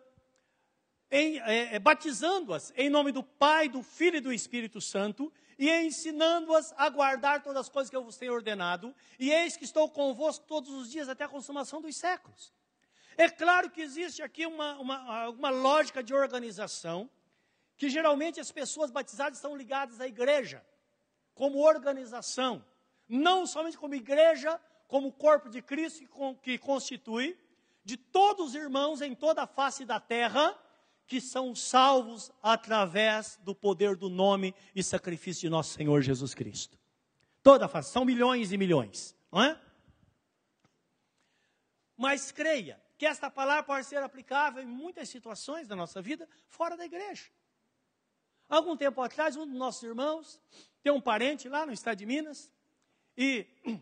[1.09, 6.73] é, é, batizando-as em nome do Pai, do Filho e do Espírito Santo, e ensinando-as
[6.77, 10.45] a guardar todas as coisas que eu vos tenho ordenado, e eis que estou convosco
[10.45, 12.53] todos os dias até a consumação dos séculos.
[13.17, 17.09] É claro que existe aqui uma, uma, uma lógica de organização,
[17.77, 20.65] que geralmente as pessoas batizadas estão ligadas à igreja,
[21.33, 22.63] como organização,
[23.07, 26.05] não somente como igreja, como corpo de Cristo
[26.41, 27.37] que constitui,
[27.83, 30.57] de todos os irmãos em toda a face da terra,
[31.07, 36.77] que são salvos através do poder do nome e sacrifício de nosso Senhor Jesus Cristo.
[37.43, 39.61] Toda a face, são milhões e milhões, não é?
[41.95, 46.75] Mas creia que esta palavra pode ser aplicável em muitas situações da nossa vida fora
[46.75, 47.25] da igreja.
[48.49, 50.41] Algum tempo atrás, um dos nossos irmãos
[50.81, 52.51] tem um parente lá no estado de Minas
[53.17, 53.47] e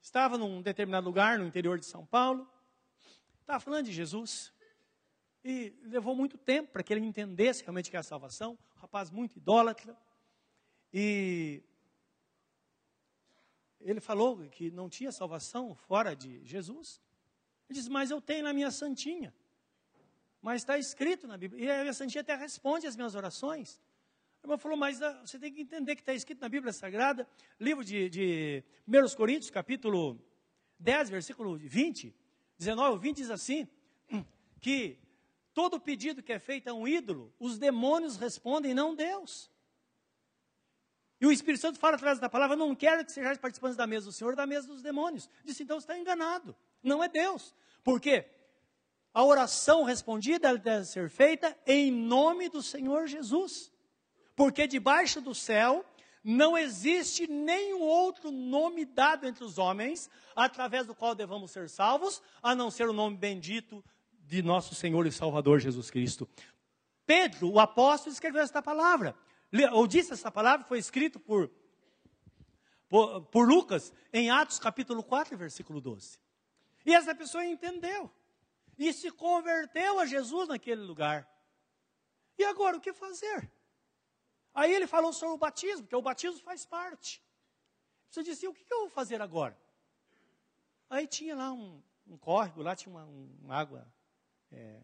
[0.00, 2.50] estava num determinado lugar no interior de São Paulo,
[3.40, 4.52] estava falando de Jesus.
[5.44, 8.58] E levou muito tempo para que ele entendesse realmente que é a salvação.
[8.76, 9.96] Um rapaz muito idólatra.
[10.92, 11.62] E
[13.80, 17.00] ele falou que não tinha salvação fora de Jesus.
[17.68, 19.34] Ele disse, mas eu tenho na minha santinha.
[20.40, 21.64] Mas está escrito na Bíblia.
[21.64, 23.80] E a minha santinha até responde às minhas orações.
[24.42, 27.28] O irmão falou, mas ah, você tem que entender que está escrito na Bíblia Sagrada,
[27.60, 30.20] livro de, de 1 Coríntios, capítulo
[30.80, 32.14] 10, versículo 20,
[32.58, 33.68] 19, 20 diz assim,
[34.60, 34.98] que
[35.54, 39.50] Todo pedido que é feito a um ídolo, os demônios respondem, não Deus.
[41.20, 44.06] E o Espírito Santo fala através da palavra: não quero que sejais participantes da mesa
[44.06, 45.28] do Senhor, da mesa dos demônios.
[45.44, 46.56] Disse, então está enganado.
[46.82, 47.54] Não é Deus.
[47.84, 48.26] Por quê?
[49.14, 53.70] A oração respondida deve ser feita em nome do Senhor Jesus.
[54.34, 55.84] Porque debaixo do céu
[56.24, 62.22] não existe nenhum outro nome dado entre os homens, através do qual devamos ser salvos,
[62.42, 63.84] a não ser o nome bendito
[64.22, 66.28] de nosso Senhor e Salvador Jesus Cristo.
[67.06, 69.16] Pedro, o apóstolo, escreveu esta palavra.
[69.72, 71.50] Ou disse essa palavra, foi escrito por,
[72.88, 76.18] por, por Lucas em Atos capítulo 4, versículo 12.
[76.86, 78.10] E essa pessoa entendeu.
[78.78, 81.28] E se converteu a Jesus naquele lugar.
[82.38, 83.50] E agora, o que fazer?
[84.54, 87.22] Aí ele falou sobre o batismo, que o batismo faz parte.
[88.08, 89.58] Você disse, o que eu vou fazer agora?
[90.88, 93.86] Aí tinha lá um, um córrego, lá tinha uma, uma água
[94.52, 94.82] é,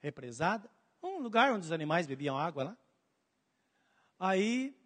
[0.00, 0.70] represada,
[1.02, 2.78] um lugar onde os animais bebiam água lá.
[4.18, 4.76] Aí,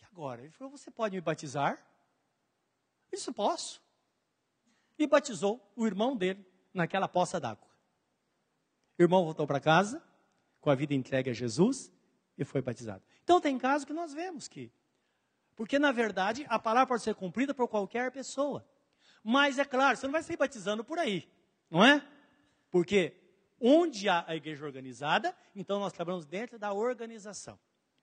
[0.00, 0.42] e agora?
[0.42, 1.84] Ele falou: Você pode me batizar?
[3.12, 3.82] Disse: Posso.
[4.98, 7.68] E batizou o irmão dele naquela poça d'água.
[8.98, 10.02] O irmão voltou para casa,
[10.60, 11.92] com a vida entregue a Jesus,
[12.36, 13.04] e foi batizado.
[13.22, 14.72] Então, tem casos que nós vemos que.
[15.54, 18.68] Porque, na verdade, a palavra pode ser cumprida por qualquer pessoa.
[19.22, 21.28] Mas, é claro, você não vai sair batizando por aí,
[21.70, 22.04] não é?
[22.70, 23.14] Porque
[23.60, 27.58] onde há a igreja organizada, então nós trabalhamos dentro da organização.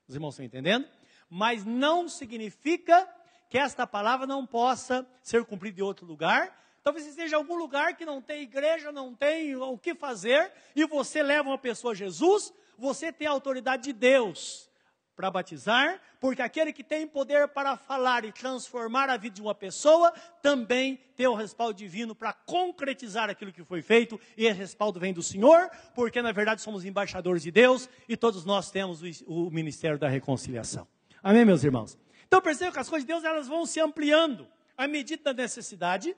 [0.07, 0.87] Os irmãos estão entendendo?
[1.29, 3.07] Mas não significa
[3.49, 6.55] que esta palavra não possa ser cumprida em outro lugar.
[6.83, 11.23] Talvez esteja algum lugar que não tem igreja, não tem o que fazer, e você
[11.23, 14.69] leva uma pessoa a Jesus, você tem a autoridade de Deus
[15.15, 19.55] para batizar, porque aquele que tem poder para falar e transformar a vida de uma
[19.55, 24.99] pessoa, também tem o respaldo divino para concretizar aquilo que foi feito, e esse respaldo
[24.99, 29.47] vem do Senhor, porque na verdade somos embaixadores de Deus e todos nós temos o,
[29.47, 30.87] o ministério da reconciliação.
[31.23, 31.97] Amém, meus irmãos?
[32.27, 34.47] Então perceba que as coisas de Deus elas vão se ampliando
[34.77, 36.15] à medida da necessidade,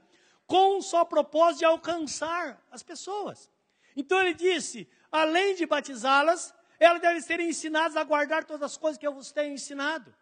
[0.48, 3.52] com um só propósito de alcançar as pessoas.
[3.96, 8.98] Então ele disse: além de batizá-las, elas devem ser ensinadas a guardar todas as coisas
[8.98, 10.14] que eu vos tenho ensinado.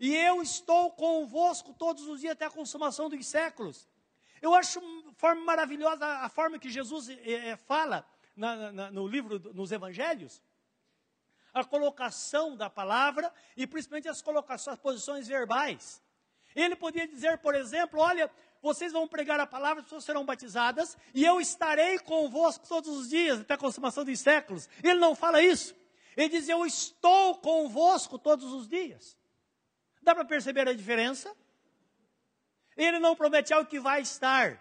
[0.00, 3.88] E eu estou convosco todos os dias até a consumação dos séculos.
[4.40, 4.80] Eu acho
[5.16, 10.40] forma maravilhosa a forma que Jesus é, fala na, na, no livro, nos evangelhos.
[11.52, 16.00] A colocação da palavra e principalmente as colocações, as posições verbais.
[16.54, 18.30] Ele podia dizer, por exemplo, olha,
[18.62, 23.08] vocês vão pregar a palavra, as pessoas serão batizadas, e eu estarei convosco todos os
[23.08, 24.68] dias, até a consumação dos séculos.
[24.82, 25.74] Ele não fala isso.
[26.18, 29.16] Ele diz: Eu estou convosco todos os dias.
[30.02, 31.32] Dá para perceber a diferença?
[32.76, 34.60] Ele não promete algo que vai estar,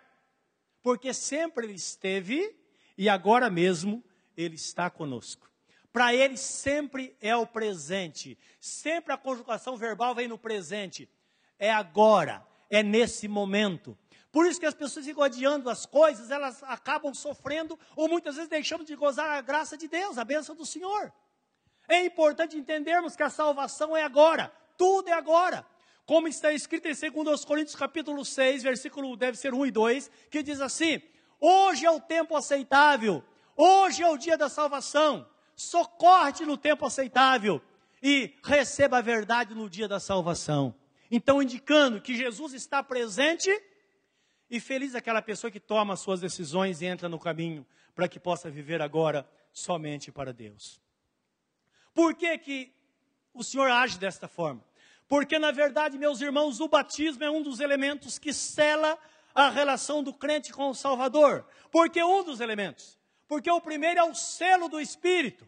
[0.84, 2.56] porque sempre ele esteve
[2.96, 4.04] e agora mesmo
[4.36, 5.50] ele está conosco.
[5.91, 11.10] Para ele sempre é o presente, sempre a conjugação verbal vem no presente.
[11.58, 13.98] É agora, é nesse momento.
[14.32, 18.50] Por isso que as pessoas ficam adiando as coisas, elas acabam sofrendo, ou muitas vezes
[18.50, 21.12] deixamos de gozar a graça de Deus, a bênção do Senhor.
[21.88, 25.65] É importante entendermos que a salvação é agora, tudo é agora.
[26.06, 30.41] Como está escrito em 2 Coríntios capítulo 6, versículo deve ser 1 e 2, que
[30.41, 31.02] diz assim:
[31.39, 33.23] Hoje é o tempo aceitável,
[33.56, 35.28] hoje é o dia da salvação.
[35.56, 37.62] Socorre-te no tempo aceitável
[38.02, 40.73] e receba a verdade no dia da salvação.
[41.10, 43.50] Então, indicando que Jesus está presente
[44.50, 48.19] e feliz aquela pessoa que toma as suas decisões e entra no caminho para que
[48.19, 50.80] possa viver agora somente para Deus.
[51.98, 52.72] Por que, que
[53.34, 54.64] o Senhor age desta forma?
[55.08, 59.00] Porque, na verdade, meus irmãos, o batismo é um dos elementos que sela
[59.34, 61.44] a relação do crente com o Salvador.
[61.72, 63.00] Porque um dos elementos.
[63.28, 65.48] Porque o primeiro é o selo do Espírito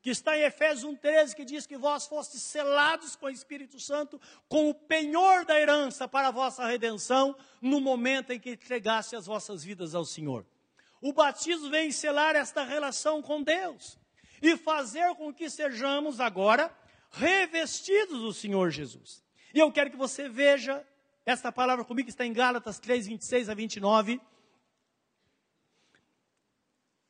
[0.00, 4.18] que está em Efésios 1,13, que diz que vós fostes selados com o Espírito Santo,
[4.48, 9.26] com o penhor da herança para a vossa redenção, no momento em que entregasse as
[9.26, 10.46] vossas vidas ao Senhor.
[11.02, 13.99] O batismo vem selar esta relação com Deus
[14.40, 16.74] e fazer com que sejamos agora
[17.10, 19.24] revestidos do Senhor Jesus.
[19.52, 20.86] E eu quero que você veja
[21.24, 24.20] esta palavra comigo, que está em Gálatas 3, 26 a 29.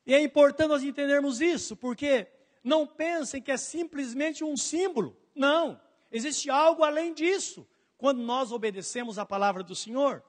[0.05, 2.27] E é importante nós entendermos isso, porque
[2.63, 5.17] não pensem que é simplesmente um símbolo.
[5.35, 5.79] Não.
[6.11, 7.67] Existe algo além disso
[7.97, 10.23] quando nós obedecemos a palavra do Senhor.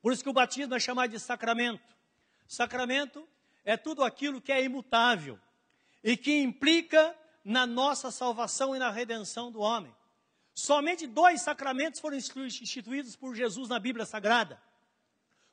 [0.00, 1.95] Por isso que o batismo é chamado de sacramento.
[2.46, 3.28] Sacramento
[3.64, 5.38] é tudo aquilo que é imutável
[6.02, 9.94] e que implica na nossa salvação e na redenção do homem.
[10.54, 14.60] Somente dois sacramentos foram instituídos por Jesus na Bíblia Sagrada.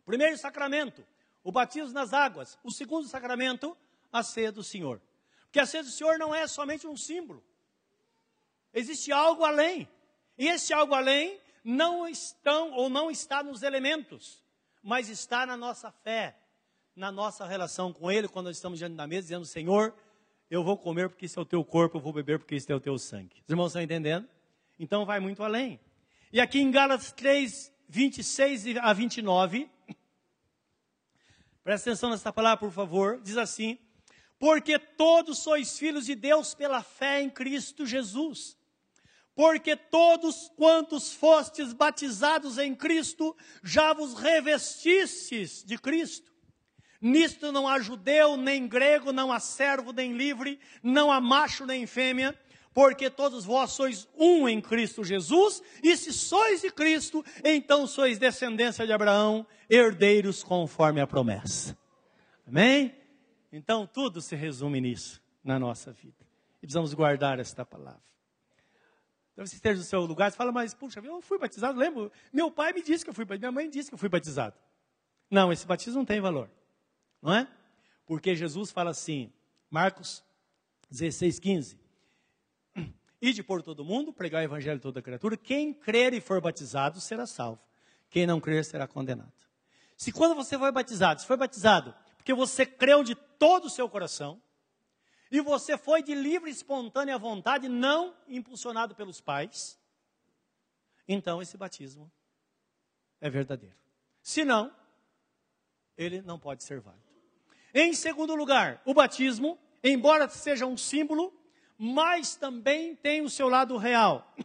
[0.02, 1.06] O primeiro sacramento,
[1.44, 2.58] o batismo nas águas.
[2.64, 3.78] O segundo sacramento,
[4.12, 5.02] a ceia do Senhor.
[5.44, 7.44] Porque a ceia do Senhor não é somente um símbolo.
[8.74, 9.88] Existe algo além.
[10.38, 14.44] E esse algo além não estão ou não está nos elementos,
[14.82, 16.38] mas está na nossa fé,
[16.96, 19.94] na nossa relação com Ele, quando nós estamos diante da mesa, dizendo: Senhor,
[20.50, 22.76] eu vou comer porque isso é o teu corpo, eu vou beber porque isso é
[22.76, 23.42] o teu sangue.
[23.44, 24.28] Os irmãos estão entendendo?
[24.80, 25.80] Então vai muito além.
[26.32, 29.70] E aqui em Gálatas 3, 26 a 29,
[31.64, 33.22] Presta atenção nessa palavra, por favor.
[33.22, 33.80] Diz assim:
[34.38, 38.58] Porque todos sois filhos de Deus pela fé em Cristo Jesus.
[39.34, 46.33] Porque todos quantos fostes batizados em Cristo, já vos revestistes de Cristo.
[47.04, 51.86] Nisto não há judeu, nem grego, não há servo, nem livre, não há macho, nem
[51.86, 52.34] fêmea,
[52.74, 58.18] porque todos vós sois um em Cristo Jesus, e se sois de Cristo, então sois
[58.18, 61.78] descendência de Abraão, herdeiros conforme a promessa.
[62.48, 62.96] Amém?
[63.52, 66.26] Então tudo se resume nisso, na nossa vida.
[66.60, 68.02] E precisamos guardar esta palavra.
[69.34, 72.10] Então você esteja no seu lugar e fala, mas puxa, eu fui batizado, lembro?
[72.32, 74.56] Meu pai me disse que eu fui batizado, minha mãe disse que eu fui batizado.
[75.30, 76.50] Não, esse batismo não tem valor.
[77.24, 77.48] Não é?
[78.06, 79.34] Porque Jesus fala assim,
[79.70, 80.24] Marcos
[80.92, 81.80] 16, 15.
[83.22, 85.38] Ide por todo mundo, pregar o evangelho a toda criatura.
[85.38, 87.62] Quem crer e for batizado será salvo.
[88.10, 89.34] Quem não crer será condenado.
[89.98, 93.90] Se quando você foi batizado, se foi batizado porque você creu de todo o seu
[93.90, 94.42] coração,
[95.30, 99.78] e você foi de livre e espontânea vontade, não impulsionado pelos pais,
[101.06, 102.10] então esse batismo
[103.20, 103.76] é verdadeiro.
[104.22, 104.74] Se não,
[105.98, 107.13] ele não pode ser válido.
[107.74, 111.34] Em segundo lugar, o batismo, embora seja um símbolo,
[111.78, 114.36] mas também tem o seu lado real.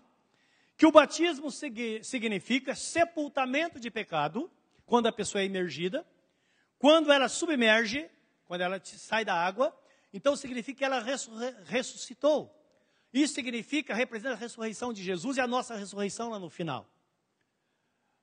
[0.76, 4.50] Que o batismo significa sepultamento de pecado,
[4.86, 6.06] quando a pessoa é imergida,
[6.78, 8.08] quando ela submerge,
[8.46, 9.78] quando ela sai da água,
[10.12, 11.04] então significa que ela
[11.64, 12.54] ressuscitou.
[13.12, 16.88] Isso significa, representa a ressurreição de Jesus e a nossa ressurreição lá no final.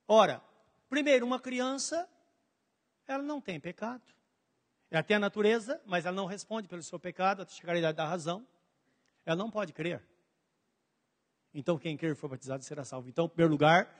[0.08, 0.42] Ora,
[0.88, 2.08] primeiro, uma criança,
[3.06, 4.15] ela não tem pecado.
[4.90, 7.96] Ela tem a natureza, mas ela não responde pelo seu pecado até chegar à idade
[7.96, 8.46] da razão
[9.26, 10.00] ela não pode crer.
[11.52, 13.08] Então, quem crer e for batizado será salvo.
[13.08, 13.92] Então, em primeiro lugar,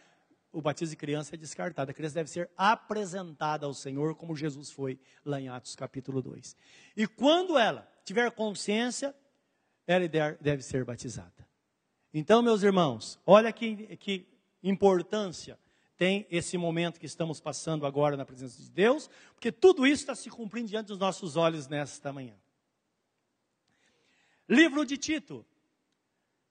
[0.53, 1.91] o batismo de criança é descartado.
[1.91, 6.57] A criança deve ser apresentada ao Senhor, como Jesus foi lá em Atos capítulo 2.
[6.97, 9.14] E quando ela tiver consciência,
[9.87, 10.07] ela
[10.41, 11.47] deve ser batizada.
[12.14, 14.28] Então, meus irmãos, olha que, que
[14.62, 15.59] importância
[15.97, 20.14] tem esse momento que estamos passando agora na presença de Deus, porque tudo isso está
[20.14, 22.34] se cumprindo diante dos nossos olhos nesta manhã.
[24.49, 25.44] Livro de Tito,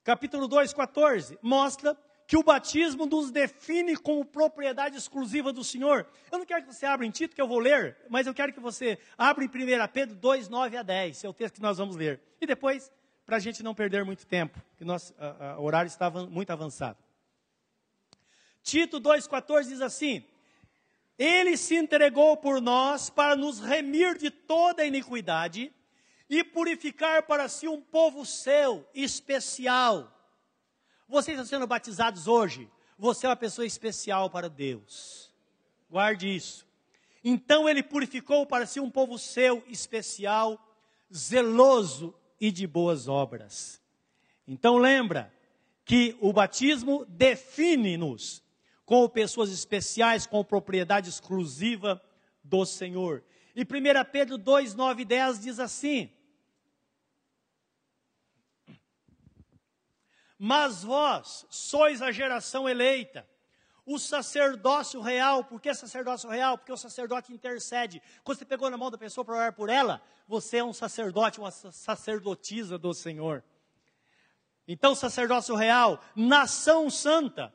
[0.04, 6.08] capítulo 2, 14, mostra que o batismo nos define como propriedade exclusiva do Senhor.
[6.32, 8.52] Eu não quero que você abra em Tito, que eu vou ler, mas eu quero
[8.52, 9.52] que você abra em 1
[9.94, 12.20] Pedro 2, 9 a 10, é o texto que nós vamos ler.
[12.42, 12.92] E depois,
[13.28, 15.14] para a gente não perder muito tempo, que nosso
[15.60, 16.98] horário está muito avançado.
[18.66, 20.26] Tito 2,14 diz assim:
[21.20, 25.72] Ele se entregou por nós para nos remir de toda iniquidade
[26.28, 30.12] e purificar para si um povo seu, especial.
[31.08, 32.68] Vocês estão sendo batizados hoje.
[32.98, 35.32] Você é uma pessoa especial para Deus.
[35.88, 36.66] Guarde isso.
[37.24, 40.60] Então ele purificou para si um povo seu, especial,
[41.14, 43.80] zeloso e de boas obras.
[44.48, 45.32] Então lembra
[45.84, 48.44] que o batismo define-nos
[48.86, 52.02] como pessoas especiais, com propriedade exclusiva
[52.44, 53.24] do Senhor.
[53.56, 53.66] E 1
[54.12, 56.12] Pedro 2, 9 e 10 diz assim:
[60.38, 63.28] Mas vós sois a geração eleita,
[63.86, 65.44] o sacerdócio real.
[65.44, 66.58] Por que sacerdócio real?
[66.58, 68.02] Porque o sacerdote intercede.
[68.24, 71.40] Quando você pegou na mão da pessoa para orar por ela, você é um sacerdote,
[71.40, 73.44] uma sacerdotisa do Senhor.
[74.68, 77.54] Então, sacerdócio real, nação santa,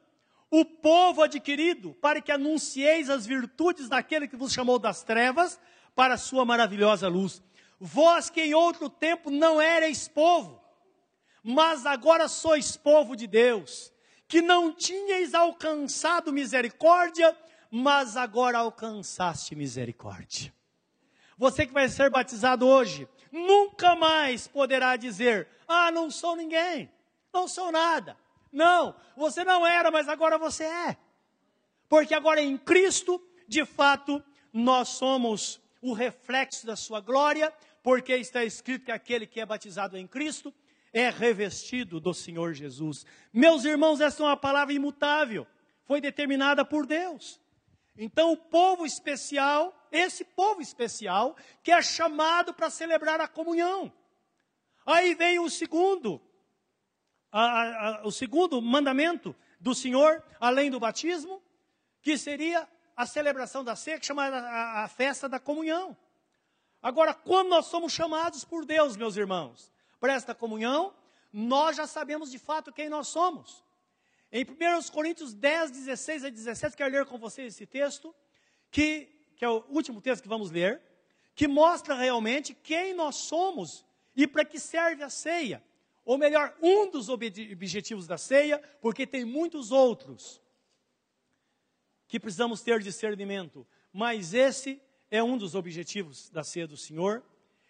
[0.50, 5.60] o povo adquirido, para que anuncieis as virtudes daquele que vos chamou das trevas
[5.94, 7.42] para a sua maravilhosa luz.
[7.78, 10.60] Vós que em outro tempo não erais povo,
[11.42, 13.92] mas agora sois povo de Deus,
[14.26, 17.36] que não tinhais alcançado misericórdia,
[17.70, 20.52] mas agora alcançaste misericórdia.
[21.38, 26.90] Você que vai ser batizado hoje, nunca mais poderá dizer: Ah, não sou ninguém,
[27.32, 28.16] não sou nada.
[28.52, 30.96] Não, você não era, mas agora você é.
[31.88, 34.22] Porque agora em Cristo, de fato,
[34.52, 39.96] nós somos o reflexo da sua glória, porque está escrito que aquele que é batizado
[39.96, 40.52] em Cristo
[40.92, 43.06] é revestido do Senhor Jesus.
[43.32, 45.46] Meus irmãos, essa é uma palavra imutável,
[45.84, 47.40] foi determinada por Deus.
[47.96, 53.92] Então, o povo especial, esse povo especial, que é chamado para celebrar a comunhão.
[54.86, 56.20] Aí vem o segundo,
[57.32, 61.42] a, a, o segundo mandamento do Senhor, além do batismo,
[62.02, 65.96] que seria a celebração da ceia, chamada a, a festa da comunhão.
[66.82, 70.94] Agora, quando nós somos chamados por Deus, meus irmãos, para esta comunhão,
[71.32, 73.62] nós já sabemos de fato quem nós somos.
[74.32, 78.14] Em 1 Coríntios 10, 16 a 17, quero ler com vocês esse texto,
[78.70, 80.80] que, que é o último texto que vamos ler,
[81.34, 83.84] que mostra realmente quem nós somos
[84.16, 85.62] e para que serve a ceia
[86.10, 90.42] ou melhor, um dos objetivos da ceia, porque tem muitos outros
[92.08, 97.22] que precisamos ter discernimento, mas esse é um dos objetivos da ceia do Senhor,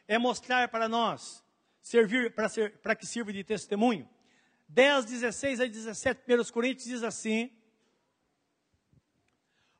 [0.08, 1.44] é mostrar para nós,
[1.82, 4.08] servir para ser, para que sirva de testemunho.
[4.70, 7.52] 10, 16 a 17, 1 Coríntios diz assim: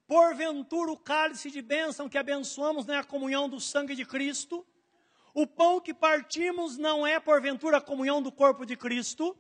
[0.07, 4.67] Porventura o cálice de bênção que abençoamos não é comunhão do sangue de Cristo?
[5.35, 9.37] O pão que partimos não é, porventura, a comunhão do corpo de Cristo,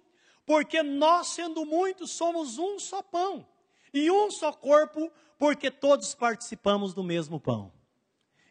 [0.46, 3.46] porque nós, sendo muitos, somos um só pão
[3.92, 7.72] e um só corpo, porque todos participamos do mesmo pão.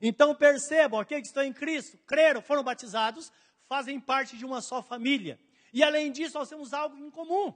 [0.02, 3.32] Então percebam, aqueles que estão em Cristo, creram, foram batizados,
[3.68, 5.40] fazem parte de uma só família.
[5.74, 7.54] E além disso, nós temos algo em comum.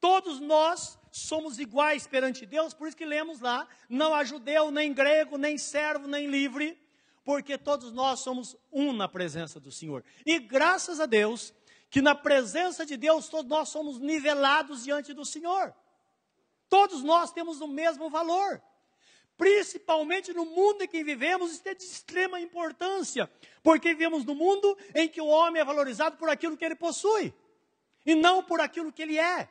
[0.00, 4.92] Todos nós somos iguais perante Deus, por isso que lemos lá: não há judeu, nem
[4.92, 6.78] grego, nem servo, nem livre,
[7.24, 10.04] porque todos nós somos um na presença do Senhor.
[10.24, 11.52] E graças a Deus,
[11.90, 15.74] que na presença de Deus todos nós somos nivelados diante do Senhor.
[16.68, 18.62] Todos nós temos o mesmo valor.
[19.36, 23.30] Principalmente no mundo em que vivemos, isso é de extrema importância,
[23.62, 27.32] porque vivemos no mundo em que o homem é valorizado por aquilo que ele possui
[28.04, 29.48] e não por aquilo que ele é.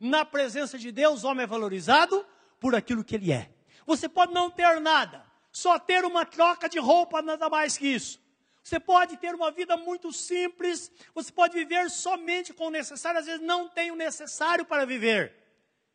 [0.00, 2.26] Na presença de Deus, o homem é valorizado
[2.58, 3.50] por aquilo que ele é.
[3.86, 8.20] Você pode não ter nada, só ter uma troca de roupa, nada mais que isso.
[8.62, 13.26] Você pode ter uma vida muito simples, você pode viver somente com o necessário, às
[13.26, 15.32] vezes não tem o necessário para viver.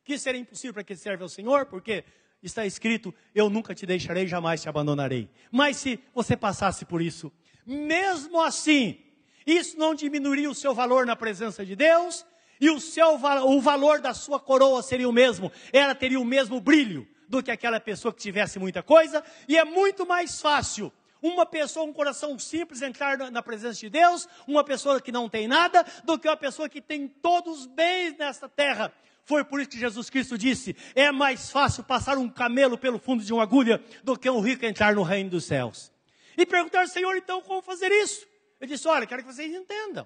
[0.04, 2.04] Que seria impossível para que serve ao Senhor, porque
[2.42, 5.30] está escrito: Eu nunca te deixarei, jamais te abandonarei.
[5.52, 7.32] Mas se você passasse por isso,
[7.66, 9.00] mesmo assim,
[9.46, 12.26] isso não diminuiria o seu valor na presença de Deus,
[12.60, 16.60] e o, seu, o valor da sua coroa seria o mesmo, ela teria o mesmo
[16.60, 21.46] brilho, do que aquela pessoa que tivesse muita coisa, e é muito mais fácil uma
[21.46, 25.86] pessoa um coração simples entrar na presença de Deus, uma pessoa que não tem nada,
[26.04, 28.92] do que uma pessoa que tem todos os bens nesta terra.
[29.24, 33.24] Foi por isso que Jesus Cristo disse: é mais fácil passar um camelo pelo fundo
[33.24, 35.94] de uma agulha do que um rico entrar no reino dos céus.
[36.38, 38.28] E perguntaram, Senhor, então como fazer isso?
[38.60, 40.06] Ele disse: Olha, quero que vocês entendam.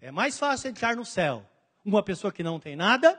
[0.00, 1.48] É mais fácil entrar no céu
[1.84, 3.18] uma pessoa que não tem nada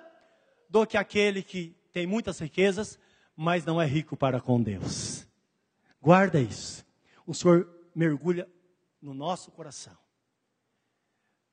[0.70, 2.99] do que aquele que tem muitas riquezas,
[3.35, 5.27] mas não é rico para com Deus.
[5.99, 6.85] Guarda isso.
[7.25, 8.47] O Senhor mergulha
[9.01, 9.97] no nosso coração.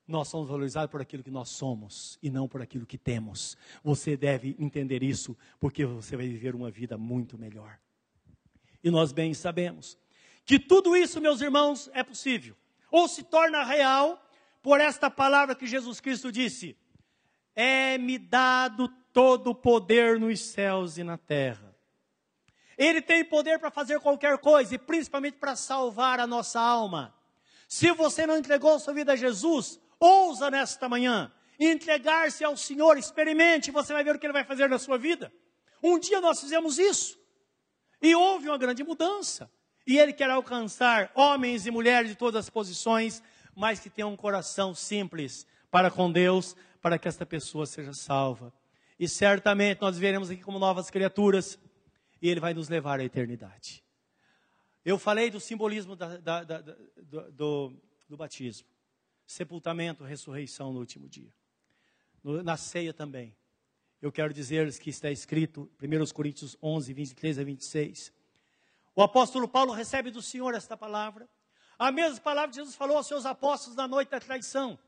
[0.06, 3.56] Nós somos valorizados por aquilo que nós somos e não por aquilo que temos.
[3.82, 7.78] Você deve entender isso, porque você vai viver uma vida muito melhor.
[8.82, 9.96] E nós bem sabemos
[10.44, 12.54] que tudo isso, meus irmãos, é possível,
[12.90, 14.22] ou se torna real
[14.62, 16.76] por esta palavra que Jesus Cristo disse:
[17.56, 21.72] É-me dado todo o poder nos céus e na terra.
[22.76, 27.14] Ele tem poder para fazer qualquer coisa, e principalmente para salvar a nossa alma.
[27.68, 33.70] Se você não entregou sua vida a Jesus, ousa nesta manhã entregar-se ao Senhor, experimente,
[33.70, 35.32] você vai ver o que Ele vai fazer na sua vida.
[35.80, 37.16] Um dia nós fizemos isso,
[38.02, 39.48] e houve uma grande mudança.
[39.86, 43.22] E Ele quer alcançar homens e mulheres de todas as posições,
[43.54, 48.52] mas que tenham um coração simples para com Deus, para que esta pessoa seja salva.
[48.98, 51.58] E certamente nós veremos aqui como novas criaturas,
[52.20, 53.84] e Ele vai nos levar à eternidade.
[54.84, 58.68] Eu falei do simbolismo da, da, da, do, do, do, batismo,
[59.26, 61.32] sepultamento, ressurreição no último dia.
[62.22, 63.34] No, na ceia também.
[64.00, 68.12] Eu quero dizer-lhes que está escrito, 1 Coríntios 11, 23 a 26.
[68.94, 71.26] O apóstolo Paulo recebe do Senhor esta palavra.
[71.78, 74.78] A mesma palavra que Jesus falou aos seus apóstolos na noite da traição.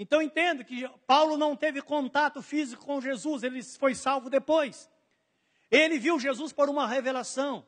[0.00, 4.88] Então entendo que Paulo não teve contato físico com Jesus, ele foi salvo depois.
[5.68, 7.66] Ele viu Jesus por uma revelação.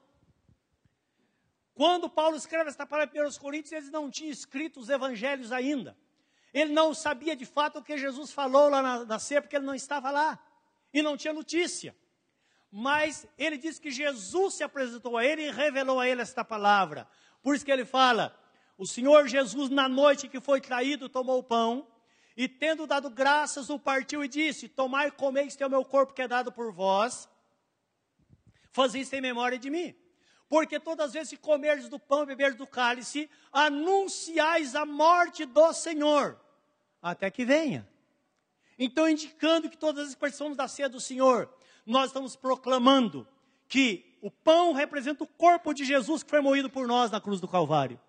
[1.75, 5.99] Quando Paulo escreve esta palavra para os Coríntios, ele não tinha escrito os evangelhos ainda.
[6.55, 9.67] Ele não sabia de fato o que Jesus falou lá na, na ceia, porque ele
[9.67, 10.39] não estava lá.
[10.95, 11.97] E não tinha notícia.
[12.71, 17.09] Mas ele diz que Jesus se apresentou a ele e revelou a ele esta palavra.
[17.43, 18.39] Por isso que ele fala:
[18.79, 21.89] o Senhor Jesus, na noite que foi traído, tomou o pão.
[22.37, 25.85] E tendo dado graças, o partiu e disse: Tomai e comei, este é o meu
[25.85, 27.29] corpo que é dado por vós.
[28.71, 29.95] Fazei isso em memória de mim.
[30.49, 35.45] Porque todas as vezes que comerdes do pão e beberdes do cálice, anunciais a morte
[35.45, 36.41] do Senhor,
[37.01, 37.89] até que venha.
[38.79, 41.49] Então, indicando que todas as participamos da ceia do Senhor,
[41.87, 43.29] nós estamos proclamando
[43.69, 47.41] que o pão representa o corpo de Jesus que foi moído por nós na cruz
[47.41, 48.01] do Calvário.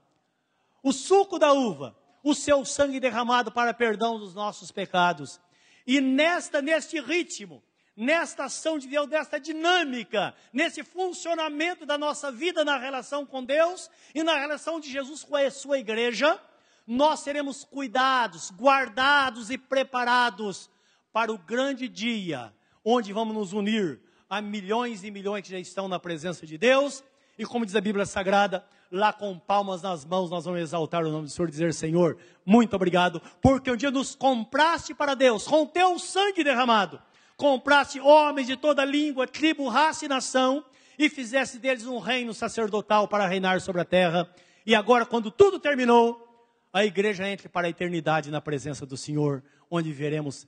[0.82, 5.40] O suco da uva, o seu sangue derramado para perdão dos nossos pecados.
[5.86, 7.64] E nesta, neste ritmo,
[7.96, 13.90] nesta ação de Deus, nesta dinâmica, nesse funcionamento da nossa vida na relação com Deus
[14.14, 16.40] e na relação de Jesus com a sua igreja,
[16.86, 20.70] nós seremos cuidados, guardados e preparados
[21.12, 22.54] para o grande dia
[22.84, 27.04] onde vamos nos unir a milhões e milhões que já estão na presença de Deus.
[27.42, 31.12] E como diz a Bíblia Sagrada, lá com palmas nas mãos nós vamos exaltar o
[31.12, 35.46] nome do Senhor e dizer: Senhor, muito obrigado, porque um dia nos compraste para Deus
[35.48, 37.02] com teu sangue derramado
[37.42, 40.64] compraste homens de toda língua, tribo, raça e nação,
[40.96, 44.30] e fizeste deles um reino sacerdotal para reinar sobre a terra.
[44.64, 46.22] E agora, quando tudo terminou,
[46.72, 50.46] a igreja entra para a eternidade na presença do Senhor, onde veremos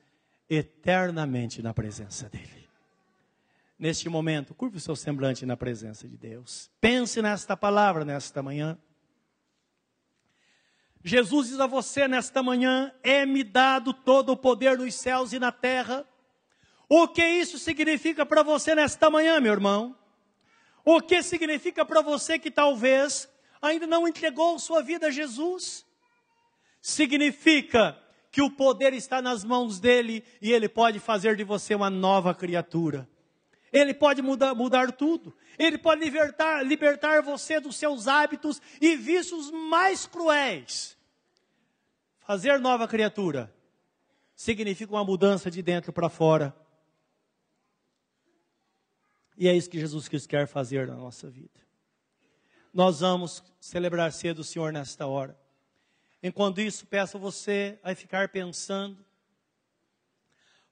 [0.48, 2.63] eternamente na presença dEle.
[3.78, 6.70] Neste momento, curve o seu semblante na presença de Deus.
[6.80, 8.78] Pense nesta palavra nesta manhã.
[11.04, 15.52] Jesus diz a você nesta manhã: é-me dado todo o poder nos céus e na
[15.52, 16.08] terra.
[16.88, 19.98] O que isso significa para você nesta manhã, meu irmão?
[20.86, 23.28] O que significa para você que talvez
[23.62, 25.86] ainda não entregou sua vida a Jesus?
[26.82, 27.98] Significa
[28.32, 32.34] que o poder está nas mãos dele e ele pode fazer de você uma nova
[32.34, 33.08] criatura.
[33.74, 35.36] Ele pode mudar, mudar tudo.
[35.58, 40.96] Ele pode libertar, libertar você dos seus hábitos e vícios mais cruéis.
[42.20, 43.54] Fazer nova criatura
[44.36, 46.56] significa uma mudança de dentro para fora.
[49.36, 51.60] E é isso que Jesus Cristo quer fazer na nossa vida.
[52.72, 55.38] Nós vamos celebrar cedo o Senhor nesta hora.
[56.22, 59.04] Enquanto isso, peço a você a ficar pensando.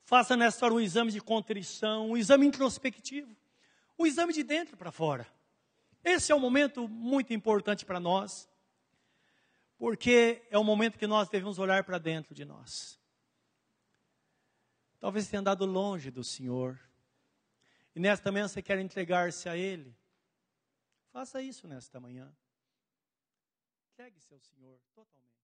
[0.03, 3.35] Faça nesta hora um exame de contrição, um exame introspectivo,
[3.97, 5.27] um exame de dentro para fora.
[6.03, 8.49] Esse é um momento muito importante para nós,
[9.77, 12.99] porque é o momento que nós devemos olhar para dentro de nós.
[14.99, 16.79] Talvez tenha andado longe do Senhor,
[17.95, 19.95] e nesta manhã você quer entregar-se a Ele,
[21.11, 22.33] Faça isso nesta manhã.
[23.91, 25.40] Entregue-se ao Senhor totalmente.